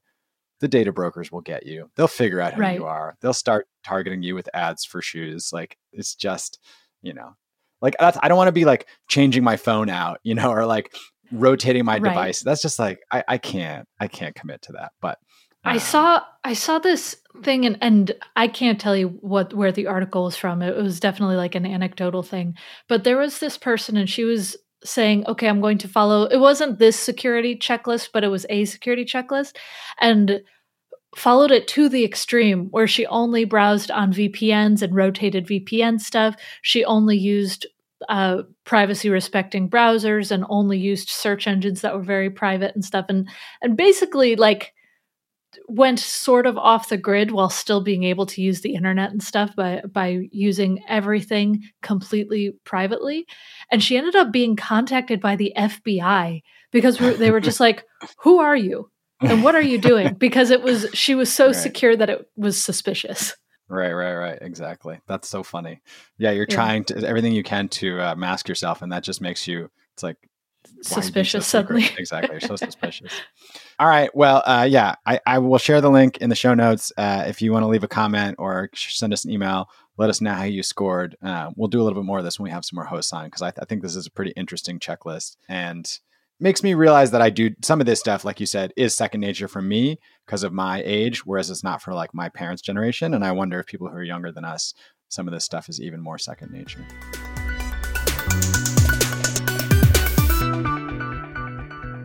the 0.61 0.69
data 0.69 0.93
brokers 0.93 1.31
will 1.31 1.43
get 1.43 1.67
you. 1.67 1.91
They'll 1.97 2.09
figure 2.09 2.41
out 2.41 2.55
who 2.55 2.63
right. 2.63 2.79
you 2.79 2.87
are. 2.87 3.19
They'll 3.21 3.35
start 3.35 3.69
targeting 3.85 4.23
you 4.23 4.35
with 4.35 4.49
ads 4.55 4.83
for 4.83 5.03
shoes. 5.03 5.51
Like 5.53 5.77
it's 5.93 6.15
just, 6.15 6.59
you 7.03 7.13
know, 7.13 7.37
like 7.83 7.97
that's, 8.01 8.17
I 8.23 8.29
don't 8.29 8.39
want 8.39 8.49
to 8.49 8.53
be 8.53 8.65
like 8.65 8.89
changing 9.09 9.45
my 9.45 9.59
phone 9.59 9.91
out, 9.91 10.21
you 10.23 10.35
know, 10.35 10.51
or 10.51 10.65
like 10.65 10.95
rotating 11.31 11.85
my 11.85 11.99
right. 11.99 12.05
device. 12.05 12.41
That's 12.41 12.63
just 12.63 12.79
like, 12.79 13.01
I, 13.13 13.25
I 13.29 13.37
can't, 13.37 13.87
I 14.01 14.09
can't 14.09 14.35
commit 14.35 14.63
to 14.63 14.73
that. 14.73 14.93
But 15.03 15.19
I 15.65 15.79
saw 15.79 16.23
I 16.45 16.55
saw 16.55 16.79
this 16.79 17.17
thing 17.43 17.67
and 17.67 17.79
and 17.81 18.13
I 18.37 18.49
can't 18.49 18.81
tell 18.81 18.97
you 18.97 19.09
what 19.21 19.55
where 19.55 19.73
the 19.73 19.87
article 19.87 20.25
was 20.25 20.37
from. 20.37 20.63
It 20.63 20.77
was 20.77 21.01
definitely 21.01 21.37
like 21.37 21.55
an 21.55 21.67
anecdotal 21.67 22.23
thing. 22.23 22.55
But 22.89 23.05
there 23.05 23.19
was 23.19 23.39
this 23.39 23.59
person 23.59 23.97
and 23.97 24.09
she 24.09 24.25
was 24.25 24.57
saying, 24.83 25.27
"Okay, 25.27 25.49
I'm 25.49 25.61
going 25.61 25.79
to 25.79 25.89
follow 25.89 26.25
it 26.25 26.39
wasn't 26.39 26.79
this 26.79 26.99
security 26.99 27.57
checklist, 27.57 28.11
but 28.13 28.25
it 28.25 28.29
was 28.29 28.47
a 28.49 28.65
security 28.65 29.05
checklist." 29.05 29.57
And 30.01 30.43
followed 31.17 31.51
it 31.51 31.67
to 31.69 31.89
the 31.89 32.05
extreme 32.05 32.69
where 32.71 32.87
she 32.87 33.05
only 33.07 33.45
browsed 33.45 33.91
on 33.91 34.13
VPNs 34.13 34.81
and 34.81 34.95
rotated 34.95 35.47
VPN 35.47 36.01
stuff. 36.01 36.37
She 36.63 36.85
only 36.85 37.17
used 37.17 37.67
uh, 38.09 38.43
privacy 38.65 39.11
respecting 39.11 39.69
browsers 39.69 40.31
and 40.31 40.45
only 40.49 40.79
used 40.79 41.09
search 41.09 41.47
engines 41.47 41.83
that 41.83 41.95
were 41.95 42.03
very 42.03 42.31
private 42.31 42.75
and 42.75 42.85
stuff 42.85 43.05
and 43.09 43.29
and 43.61 43.77
basically 43.77 44.37
like 44.37 44.73
went 45.69 45.99
sort 45.99 46.47
of 46.47 46.57
off 46.57 46.89
the 46.89 46.97
grid 46.97 47.31
while 47.31 47.51
still 47.51 47.81
being 47.81 48.05
able 48.05 48.27
to 48.27 48.43
use 48.43 48.61
the 48.61 48.75
internet 48.75 49.11
and 49.11 49.23
stuff 49.23 49.55
by 49.57 49.83
by 49.91 50.29
using 50.31 50.83
everything 50.89 51.63
completely 51.83 52.55
privately. 52.65 53.27
And 53.71 53.83
she 53.83 53.97
ended 53.97 54.17
up 54.17 54.33
being 54.33 54.57
contacted 54.57 55.21
by 55.21 55.37
the 55.37 55.53
FBI 55.57 56.43
because 56.71 56.99
they 56.99 57.31
were 57.31 57.41
just 57.41 57.61
like 57.67 57.85
who 58.19 58.39
are 58.39 58.57
you? 58.57 58.91
And 59.21 59.45
what 59.45 59.55
are 59.55 59.63
you 59.63 59.79
doing? 59.79 60.15
Because 60.19 60.51
it 60.51 60.63
was 60.63 60.87
she 60.95 61.15
was 61.15 61.33
so 61.33 61.47
right. 61.47 61.57
secure 61.57 61.97
that 61.97 62.11
it 62.11 62.29
was 62.37 62.63
suspicious. 62.63 63.35
Right 63.69 63.93
right 63.93 64.15
right. 64.15 64.39
Exactly. 64.41 65.01
That's 65.07 65.29
so 65.29 65.43
funny. 65.43 65.81
Yeah 66.19 66.31
you're 66.31 66.47
yeah. 66.49 66.55
trying 66.55 66.85
to 66.85 67.07
everything 67.07 67.33
you 67.33 67.43
can 67.43 67.69
to 67.69 68.01
uh, 68.01 68.15
mask 68.15 68.49
yourself 68.49 68.83
and 68.83 68.93
that 68.93 69.03
just 69.03 69.21
makes 69.21 69.47
you 69.47 69.71
it's 69.95 70.03
like 70.03 70.17
suspicious 70.83 71.47
so 71.47 71.61
suddenly. 71.61 71.89
exactly. 71.99 72.33
You're 72.33 72.41
so 72.41 72.57
suspicious. 72.57 73.13
All 73.79 73.89
right. 73.89 74.15
Well, 74.15 74.43
uh, 74.45 74.67
yeah, 74.69 74.95
I, 75.07 75.21
I 75.27 75.39
will 75.39 75.59
share 75.59 75.81
the 75.81 75.91
link 75.91 76.19
in 76.19 76.31
the 76.31 76.37
show 76.37 76.55
notes. 76.55 76.93
Uh, 76.97 77.25
if 77.27 77.43
you 77.43 77.53
want 77.53 77.63
to 77.63 77.69
leave 77.69 77.85
a 77.85 77.89
comment 77.89 78.37
or 78.39 78.71
send 78.75 79.13
us 79.13 79.25
an 79.25 79.31
email, 79.31 79.69
let 79.97 80.11
us 80.11 80.21
know 80.21 80.33
how 80.33 80.45
you 80.45 80.63
scored. 80.63 81.17
Uh, 81.23 81.51
we'll 81.57 81.69
do 81.69 81.81
a 81.81 81.85
little 81.85 82.01
bit 82.01 82.07
more 82.07 82.19
of 82.19 82.25
this 82.25 82.39
when 82.39 82.45
we 82.45 82.51
have 82.51 82.65
some 82.65 82.77
more 82.77 82.85
hosts 82.85 83.13
on 83.13 83.27
because 83.27 83.43
I, 83.43 83.51
th- 83.51 83.63
I 83.63 83.65
think 83.67 83.83
this 83.83 83.97
is 83.97 84.07
a 84.07 84.11
pretty 84.11 84.33
interesting 84.33 84.79
checklist 84.79 85.37
and 85.49 85.91
makes 86.41 86.63
me 86.63 86.73
realize 86.75 87.11
that 87.11 87.21
I 87.21 87.29
do 87.29 87.51
some 87.63 87.81
of 87.81 87.87
this 87.87 88.01
stuff, 88.01 88.25
like 88.25 88.41
you 88.41 88.47
said, 88.47 88.73
is 88.77 88.95
second 88.95 89.21
nature 89.21 89.49
for 89.49 89.61
me 89.61 89.99
because 90.25 90.43
of 90.43 90.53
my 90.53 90.83
age, 90.85 91.27
whereas 91.27 91.51
it's 91.51 91.63
not 91.63 91.83
for 91.83 91.93
like 91.93 92.15
my 92.15 92.31
parents' 92.31 92.63
generation. 92.63 93.13
And 93.13 93.25
I 93.25 93.33
wonder 93.33 93.61
if 93.61 93.67
people 93.67 93.89
who 93.89 93.97
are 93.97 94.03
younger 94.03 94.33
than 94.33 94.45
us, 94.45 94.73
some 95.09 95.29
of 95.29 95.35
this 95.35 95.45
stuff 95.45 95.69
is 95.69 95.81
even 95.81 96.01
more 96.01 96.19
second 96.19 96.51
nature. 96.51 96.87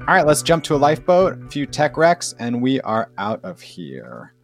All 0.08 0.13
right, 0.13 0.28
let's 0.28 0.44
jump 0.44 0.63
to 0.65 0.76
a 0.76 0.78
lifeboat, 0.78 1.41
a 1.41 1.50
few 1.50 1.65
tech 1.65 1.96
recs, 1.96 2.36
and 2.38 2.62
we 2.62 2.80
are 2.82 3.10
out 3.18 3.44
of 3.44 3.60
here. 3.60 4.36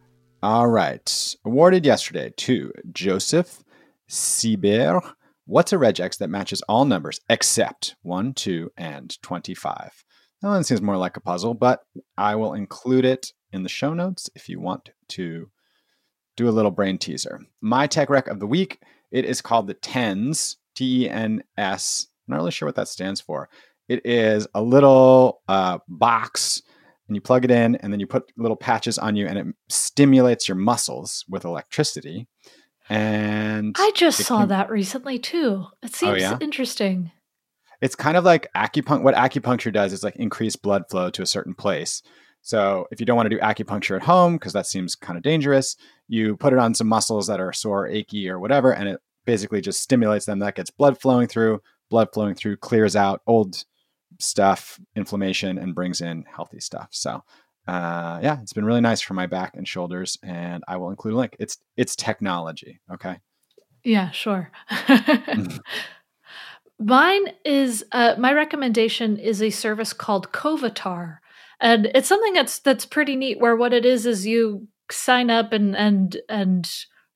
All 0.42 0.66
right. 0.66 1.36
Awarded 1.44 1.86
yesterday 1.86 2.32
to 2.38 2.72
Joseph 2.90 3.62
Silber. 4.08 5.00
What's 5.46 5.72
a 5.72 5.76
regex 5.76 6.18
that 6.18 6.30
matches 6.30 6.62
all 6.62 6.84
numbers 6.84 7.20
except 7.30 7.94
1, 8.02 8.34
2, 8.34 8.72
and 8.76 9.22
25? 9.22 10.04
That 10.42 10.48
one 10.48 10.64
seems 10.64 10.82
more 10.82 10.96
like 10.96 11.16
a 11.16 11.20
puzzle, 11.20 11.54
but 11.54 11.78
I 12.18 12.34
will 12.34 12.54
include 12.54 13.04
it 13.04 13.32
in 13.52 13.62
the 13.62 13.68
show 13.68 13.94
notes 13.94 14.28
if 14.34 14.48
you 14.48 14.58
want 14.58 14.90
to 15.10 15.48
do 16.36 16.48
a 16.48 16.50
little 16.50 16.72
brain 16.72 16.98
teaser. 16.98 17.38
My 17.60 17.86
tech 17.86 18.10
rec 18.10 18.26
of 18.26 18.40
the 18.40 18.48
week, 18.48 18.80
it 19.12 19.24
is 19.24 19.40
called 19.40 19.68
the 19.68 19.74
TENS, 19.74 20.56
T 20.74 21.04
E 21.04 21.08
N 21.08 21.44
S. 21.56 22.08
I'm 22.26 22.32
not 22.32 22.38
really 22.38 22.50
sure 22.50 22.66
what 22.66 22.74
that 22.74 22.88
stands 22.88 23.20
for. 23.20 23.48
It 23.88 24.06
is 24.06 24.46
a 24.54 24.62
little 24.62 25.40
uh, 25.48 25.78
box, 25.88 26.62
and 27.08 27.16
you 27.16 27.20
plug 27.20 27.44
it 27.44 27.50
in, 27.50 27.76
and 27.76 27.92
then 27.92 28.00
you 28.00 28.06
put 28.06 28.30
little 28.36 28.56
patches 28.56 28.98
on 28.98 29.16
you, 29.16 29.26
and 29.26 29.38
it 29.38 29.46
stimulates 29.68 30.48
your 30.48 30.56
muscles 30.56 31.24
with 31.28 31.44
electricity. 31.44 32.26
And 32.88 33.76
I 33.78 33.92
just 33.94 34.20
saw 34.20 34.40
can... 34.40 34.48
that 34.48 34.70
recently 34.70 35.18
too. 35.18 35.66
It 35.82 35.90
oh, 35.94 35.96
seems 35.96 36.12
oh, 36.12 36.16
yeah? 36.16 36.38
interesting. 36.40 37.10
It's 37.80 37.96
kind 37.96 38.16
of 38.16 38.24
like 38.24 38.48
acupuncture. 38.56 39.02
What 39.02 39.14
acupuncture 39.14 39.72
does 39.72 39.92
is 39.92 40.04
like 40.04 40.16
increase 40.16 40.56
blood 40.56 40.84
flow 40.90 41.10
to 41.10 41.22
a 41.22 41.26
certain 41.26 41.54
place. 41.54 42.02
So 42.42 42.86
if 42.90 43.00
you 43.00 43.06
don't 43.06 43.16
want 43.16 43.30
to 43.30 43.36
do 43.36 43.42
acupuncture 43.42 43.96
at 43.96 44.02
home 44.02 44.34
because 44.34 44.52
that 44.52 44.66
seems 44.66 44.94
kind 44.94 45.16
of 45.16 45.22
dangerous, 45.22 45.76
you 46.08 46.36
put 46.36 46.52
it 46.52 46.58
on 46.58 46.74
some 46.74 46.88
muscles 46.88 47.28
that 47.28 47.40
are 47.40 47.52
sore, 47.52 47.86
achy, 47.86 48.28
or 48.28 48.38
whatever, 48.38 48.72
and 48.72 48.88
it 48.88 49.00
basically 49.24 49.60
just 49.60 49.80
stimulates 49.80 50.26
them. 50.26 50.40
That 50.40 50.56
gets 50.56 50.70
blood 50.70 51.00
flowing 51.00 51.28
through. 51.28 51.60
Blood 51.88 52.08
flowing 52.12 52.34
through 52.34 52.56
clears 52.56 52.96
out 52.96 53.20
old 53.26 53.64
stuff, 54.22 54.80
inflammation, 54.96 55.58
and 55.58 55.74
brings 55.74 56.00
in 56.00 56.24
healthy 56.24 56.60
stuff. 56.60 56.88
So 56.90 57.22
uh, 57.66 58.18
yeah, 58.22 58.40
it's 58.42 58.52
been 58.52 58.64
really 58.64 58.80
nice 58.80 59.00
for 59.00 59.14
my 59.14 59.26
back 59.26 59.54
and 59.56 59.66
shoulders, 59.66 60.18
and 60.22 60.64
I 60.66 60.76
will 60.76 60.90
include 60.90 61.14
a 61.14 61.16
link. 61.16 61.36
It's 61.38 61.58
it's 61.76 61.94
technology, 61.94 62.80
okay? 62.92 63.18
Yeah, 63.84 64.10
sure. 64.10 64.50
Mm-hmm. 64.70 65.56
Mine 66.78 67.28
is 67.44 67.84
uh, 67.92 68.16
my 68.18 68.32
recommendation 68.32 69.16
is 69.16 69.40
a 69.40 69.50
service 69.50 69.92
called 69.92 70.32
Covatar, 70.32 71.18
and 71.60 71.86
it's 71.94 72.08
something 72.08 72.32
that's 72.32 72.58
that's 72.58 72.84
pretty 72.84 73.14
neat. 73.14 73.38
Where 73.38 73.54
what 73.54 73.72
it 73.72 73.84
is 73.84 74.06
is 74.06 74.26
you 74.26 74.66
sign 74.90 75.30
up 75.30 75.52
and 75.52 75.76
and 75.76 76.16
and 76.28 76.68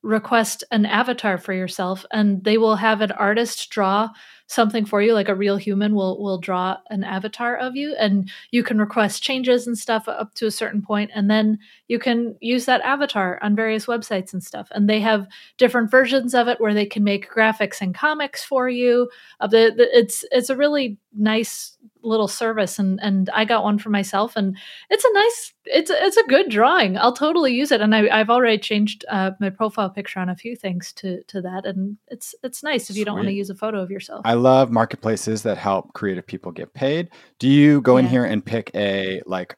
request 0.03 0.63
an 0.71 0.85
avatar 0.85 1.37
for 1.37 1.53
yourself, 1.53 2.05
and 2.11 2.43
they 2.43 2.57
will 2.57 2.75
have 2.75 3.01
an 3.01 3.11
artist 3.11 3.69
draw 3.69 4.09
something 4.47 4.85
for 4.85 5.01
you 5.01 5.13
like 5.13 5.27
a 5.27 5.35
real 5.35 5.57
human 5.57 5.93
will 5.93 6.21
will 6.21 6.37
draw 6.37 6.77
an 6.89 7.03
avatar 7.03 7.55
of 7.57 7.75
you 7.75 7.93
and 7.99 8.31
you 8.51 8.63
can 8.63 8.79
request 8.79 9.21
changes 9.21 9.67
and 9.67 9.77
stuff 9.77 10.07
up 10.07 10.33
to 10.33 10.45
a 10.45 10.51
certain 10.51 10.81
point 10.81 11.11
and 11.13 11.29
then 11.29 11.59
you 11.89 11.99
can 11.99 12.35
use 12.39 12.65
that 12.65 12.81
avatar 12.81 13.39
on 13.41 13.55
various 13.55 13.85
websites 13.85 14.33
and 14.33 14.43
stuff. 14.43 14.69
And 14.71 14.89
they 14.89 15.01
have 15.01 15.27
different 15.57 15.91
versions 15.91 16.33
of 16.33 16.47
it 16.47 16.59
where 16.61 16.73
they 16.73 16.85
can 16.85 17.03
make 17.03 17.29
graphics 17.29 17.81
and 17.81 17.93
comics 17.93 18.43
for 18.43 18.69
you. 18.69 19.09
Of 19.39 19.51
the, 19.51 19.73
the 19.75 19.97
it's 19.97 20.25
it's 20.31 20.49
a 20.49 20.55
really 20.55 20.97
nice 21.13 21.77
little 22.07 22.27
service 22.27 22.79
and 22.79 22.99
and 23.01 23.29
I 23.31 23.45
got 23.45 23.63
one 23.63 23.77
for 23.77 23.89
myself 23.89 24.35
and 24.35 24.57
it's 24.89 25.03
a 25.03 25.13
nice 25.13 25.53
it's 25.65 25.89
a, 25.89 26.05
it's 26.05 26.17
a 26.17 26.23
good 26.27 26.49
drawing. 26.49 26.97
I'll 26.97 27.13
totally 27.13 27.53
use 27.53 27.71
it 27.71 27.81
and 27.81 27.93
I 27.93 28.07
I've 28.09 28.29
already 28.29 28.57
changed 28.57 29.05
uh, 29.09 29.31
my 29.39 29.49
profile 29.49 29.89
picture 29.89 30.19
on 30.19 30.29
a 30.29 30.35
few 30.35 30.55
things 30.55 30.93
to 30.93 31.23
to 31.23 31.41
that 31.41 31.65
and 31.65 31.97
it's 32.07 32.33
it's 32.43 32.63
nice 32.63 32.89
if 32.89 32.97
you 32.97 33.05
don't 33.05 33.15
want 33.15 33.27
to 33.27 33.33
use 33.33 33.49
a 33.49 33.55
photo 33.55 33.81
of 33.81 33.91
yourself. 33.91 34.21
I 34.25 34.33
love 34.33 34.71
marketplaces 34.71 35.43
that 35.43 35.57
help 35.57 35.93
creative 35.93 36.25
people 36.25 36.51
get 36.51 36.73
paid. 36.73 37.09
Do 37.39 37.47
you 37.47 37.81
go 37.81 37.97
yeah. 37.97 38.03
in 38.03 38.09
here 38.09 38.25
and 38.25 38.43
pick 38.43 38.71
a 38.73 39.21
like 39.25 39.57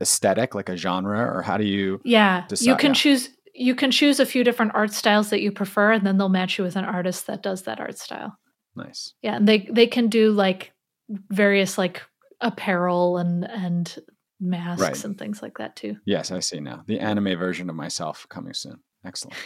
aesthetic 0.00 0.54
like 0.54 0.68
a 0.68 0.76
genre 0.76 1.20
or 1.20 1.42
how 1.42 1.56
do 1.56 1.64
you 1.64 2.00
Yeah. 2.04 2.44
Decide? 2.48 2.66
You 2.66 2.76
can 2.76 2.90
yeah. 2.90 2.94
choose 2.94 3.30
you 3.54 3.74
can 3.74 3.90
choose 3.92 4.18
a 4.18 4.26
few 4.26 4.42
different 4.42 4.72
art 4.74 4.92
styles 4.92 5.30
that 5.30 5.40
you 5.40 5.52
prefer 5.52 5.92
and 5.92 6.04
then 6.04 6.18
they'll 6.18 6.28
match 6.28 6.58
you 6.58 6.64
with 6.64 6.76
an 6.76 6.84
artist 6.84 7.28
that 7.28 7.42
does 7.42 7.62
that 7.62 7.78
art 7.80 7.98
style. 7.98 8.36
Nice. 8.76 9.14
Yeah, 9.22 9.36
and 9.36 9.46
they 9.46 9.68
they 9.70 9.86
can 9.86 10.08
do 10.08 10.32
like 10.32 10.72
various 11.08 11.78
like 11.78 12.02
apparel 12.40 13.18
and 13.18 13.44
and 13.44 13.98
masks 14.40 14.82
right. 14.82 15.04
and 15.04 15.18
things 15.18 15.42
like 15.42 15.58
that 15.58 15.76
too. 15.76 15.96
Yes, 16.04 16.30
I 16.30 16.40
see 16.40 16.60
now. 16.60 16.82
The 16.86 17.00
anime 17.00 17.38
version 17.38 17.70
of 17.70 17.76
myself 17.76 18.26
coming 18.28 18.54
soon. 18.54 18.80
Excellent. 19.04 19.36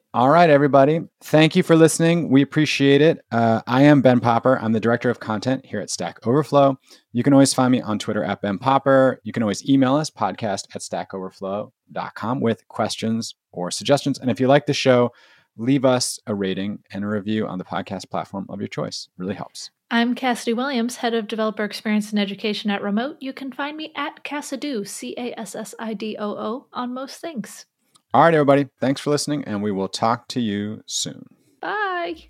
All 0.14 0.30
right, 0.30 0.48
everybody. 0.48 1.00
Thank 1.22 1.54
you 1.54 1.62
for 1.62 1.76
listening. 1.76 2.30
We 2.30 2.40
appreciate 2.40 3.02
it. 3.02 3.20
Uh, 3.30 3.60
I 3.66 3.82
am 3.82 4.00
Ben 4.00 4.18
Popper. 4.18 4.58
I'm 4.58 4.72
the 4.72 4.80
director 4.80 5.10
of 5.10 5.20
content 5.20 5.66
here 5.66 5.80
at 5.80 5.90
Stack 5.90 6.26
Overflow. 6.26 6.78
You 7.12 7.22
can 7.22 7.34
always 7.34 7.52
find 7.52 7.70
me 7.70 7.82
on 7.82 7.98
Twitter 7.98 8.24
at 8.24 8.40
Ben 8.40 8.58
Popper. 8.58 9.20
You 9.22 9.32
can 9.32 9.42
always 9.42 9.68
email 9.68 9.94
us, 9.94 10.10
podcast 10.10 10.74
at 10.74 10.80
stackoverflow.com 10.80 12.40
with 12.40 12.66
questions 12.68 13.34
or 13.52 13.70
suggestions. 13.70 14.18
And 14.18 14.30
if 14.30 14.40
you 14.40 14.48
like 14.48 14.64
the 14.64 14.72
show, 14.72 15.10
leave 15.56 15.84
us 15.84 16.18
a 16.26 16.34
rating 16.34 16.78
and 16.90 17.04
a 17.04 17.08
review 17.08 17.46
on 17.46 17.58
the 17.58 17.64
podcast 17.64 18.10
platform 18.10 18.46
of 18.48 18.58
your 18.58 18.68
choice. 18.68 19.08
It 19.18 19.20
really 19.20 19.34
helps. 19.34 19.70
I'm 19.90 20.14
Cassidy 20.14 20.54
Williams, 20.54 20.96
head 20.96 21.14
of 21.14 21.28
developer 21.28 21.62
experience 21.62 22.10
and 22.10 22.18
education 22.18 22.70
at 22.70 22.82
Remote. 22.82 23.18
You 23.20 23.32
can 23.32 23.52
find 23.52 23.76
me 23.76 23.92
at 23.94 24.24
Cassidoo, 24.24 24.86
C 24.88 25.14
A 25.18 25.38
S 25.38 25.54
S 25.54 25.74
I 25.78 25.94
D 25.94 26.16
O 26.18 26.30
O, 26.30 26.66
on 26.72 26.94
most 26.94 27.20
things. 27.20 27.66
All 28.12 28.22
right, 28.22 28.34
everybody. 28.34 28.68
Thanks 28.80 29.00
for 29.00 29.10
listening, 29.10 29.44
and 29.44 29.62
we 29.62 29.72
will 29.72 29.88
talk 29.88 30.28
to 30.28 30.40
you 30.40 30.82
soon. 30.86 31.26
Bye. 31.60 32.26